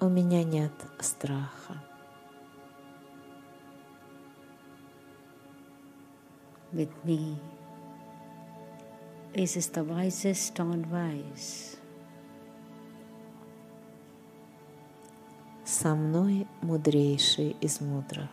[0.00, 1.82] У меня нет страха.
[6.72, 7.38] With me
[9.33, 11.77] is the wisest on wise.
[15.63, 18.29] Со мной мудрейший из мудрых.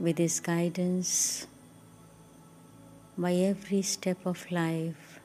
[0.00, 1.46] With His guidance,
[3.17, 5.21] my every step of life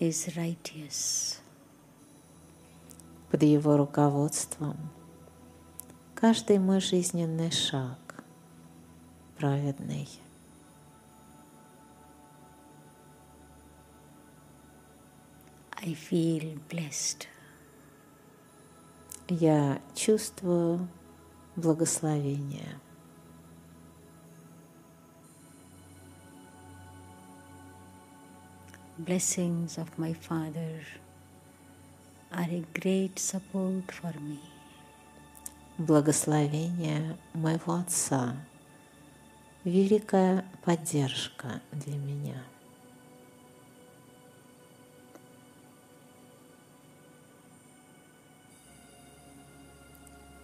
[0.00, 1.40] is righteous.
[3.30, 4.76] Под его руководством
[6.14, 7.98] каждый мой жизненный шаг
[9.38, 10.08] праведный.
[15.84, 17.26] I feel blessed.
[19.28, 20.88] Я чувствую
[21.56, 22.80] благословение.
[29.01, 30.81] Blessings of my Father
[32.31, 34.39] are a great support for me.
[35.77, 38.47] Благословение моего Отца –
[39.67, 42.41] великая поддержка для меня.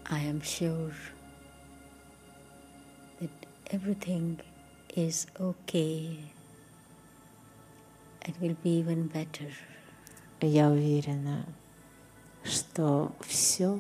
[0.09, 0.93] I am sure
[3.19, 3.29] that
[3.71, 4.39] everything
[4.95, 6.36] is okay and
[8.43, 9.51] will be even better.
[10.41, 11.45] Я уверена,
[12.43, 13.79] что все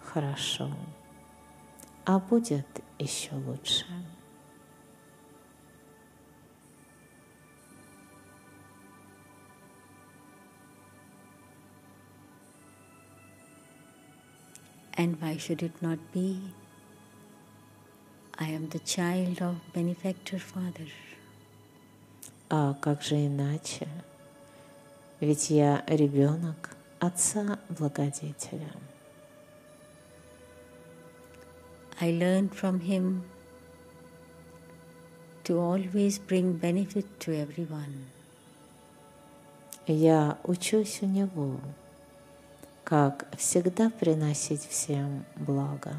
[0.00, 0.70] хорошо,
[2.04, 2.66] а будет
[2.98, 3.86] еще лучше.
[14.96, 16.40] And why should it not be?
[18.38, 20.86] I am the child of benefactor father.
[22.49, 23.87] А как же иначе?
[25.19, 28.71] Ведь я ребенок отца-благодетеля.
[32.01, 33.23] I learned from him
[35.43, 38.07] to always bring benefit to everyone.
[39.85, 41.59] Я учусь у него,
[42.83, 45.93] как всегда приносить всем благо.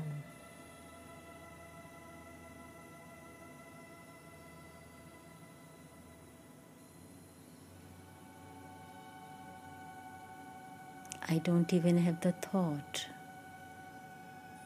[11.33, 13.07] I don't even have the thought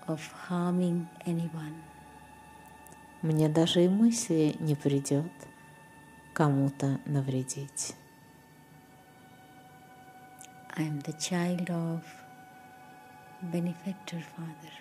[0.09, 1.82] of harming anyone.
[3.20, 5.31] Мне даже и мысли не придет
[6.32, 7.95] кому-то навредить.
[10.74, 12.01] I am the child of
[13.43, 14.73] benefactor father.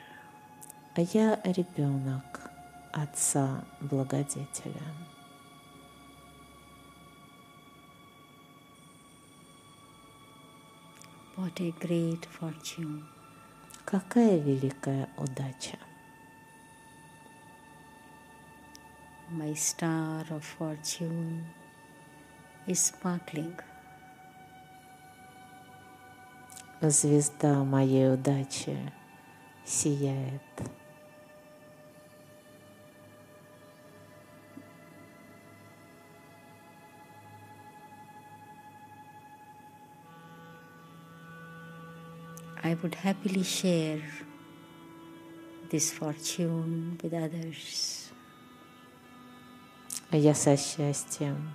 [0.95, 2.49] А я ребенок
[2.93, 4.81] отца-благодетеля.
[11.35, 13.03] What a great fortune.
[13.85, 15.79] Какая великая удача!
[19.31, 21.43] My star of fortune
[22.67, 23.55] is sparkling.
[26.81, 28.77] Звезда моей удачи
[29.65, 30.43] сияет.
[42.73, 44.01] I would happily share
[45.69, 48.11] this fortune with others.
[50.11, 51.53] Я со счастьем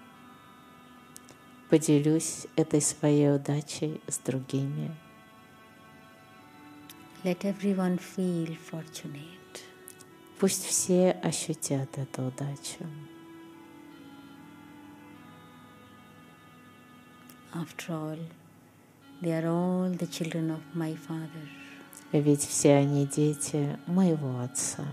[1.70, 4.94] поделюсь этой своей удачей с другими.
[7.24, 9.60] Let everyone feel fortunate.
[10.38, 12.86] Пусть все ощутят эту удачу.
[17.52, 18.20] After all,
[19.20, 21.48] they are all the children of my Father.
[22.12, 24.86] Ведь все они дети моего Отца,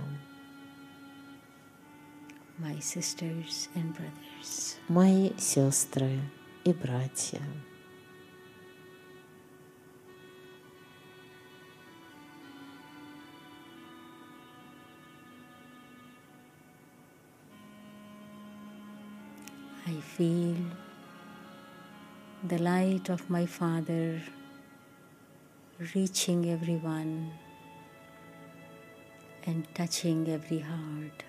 [2.58, 4.78] my sisters and brothers.
[4.90, 6.20] мои сестры
[6.64, 7.42] и братья.
[19.88, 20.56] I feel
[22.48, 24.22] the light of my Father
[25.96, 27.32] reaching everyone
[29.48, 31.26] and touching every heart.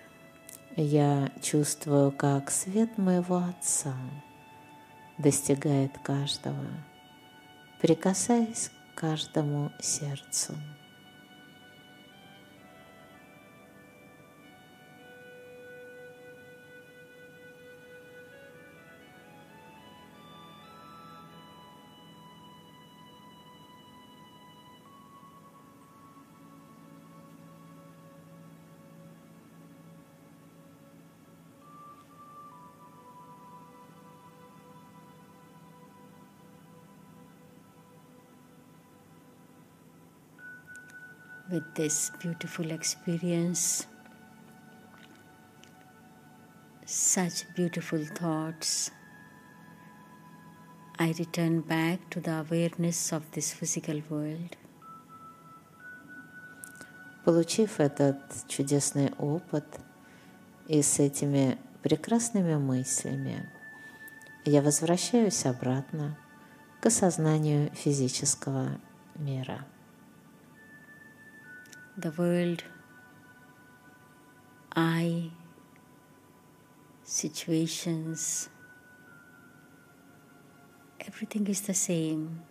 [0.75, 3.95] Я чувствую, как свет моего Отца
[5.17, 6.67] достигает каждого,
[7.81, 10.53] прикасаясь к каждому сердцу.
[41.49, 43.87] With this beautiful experience,
[46.85, 48.91] such beautiful thoughts.
[50.99, 54.57] I return back to the awareness of this physical world.
[57.23, 59.65] Получив этот чудесный опыт
[60.67, 63.49] и с этими прекрасными мыслями,
[64.45, 66.17] я возвращаюсь обратно
[66.81, 68.79] к осознанию физического
[69.15, 69.65] мира.
[71.96, 72.64] The world,
[74.74, 75.30] I,
[77.04, 78.48] situations,
[81.00, 82.42] everything is the same.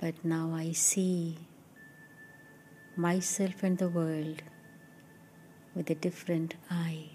[0.00, 1.36] But now I see
[2.96, 4.42] myself and the world
[5.74, 7.10] with a different eye.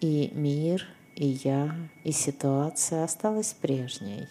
[0.00, 0.86] И мир,
[1.16, 1.74] и я,
[2.04, 4.28] и ситуация осталась прежней.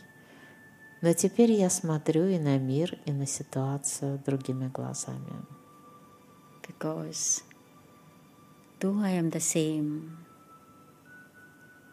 [1.04, 5.34] Но теперь я смотрю и на мир, и на ситуацию другими глазами.
[6.62, 7.42] Because
[8.80, 10.16] though I am the same,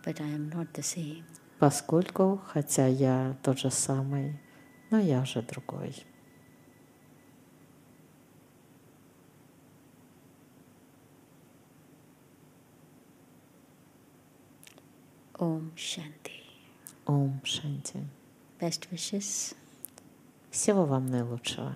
[0.06, 1.26] but I am not the same.
[1.60, 4.40] Поскольку, хотя я тот же самый,
[4.92, 5.94] но я уже другой.
[15.34, 16.46] Om Shanti.
[17.06, 18.08] Ом Шанти.
[18.62, 19.56] Best wishes.
[20.52, 21.74] Всего вам наилучшего.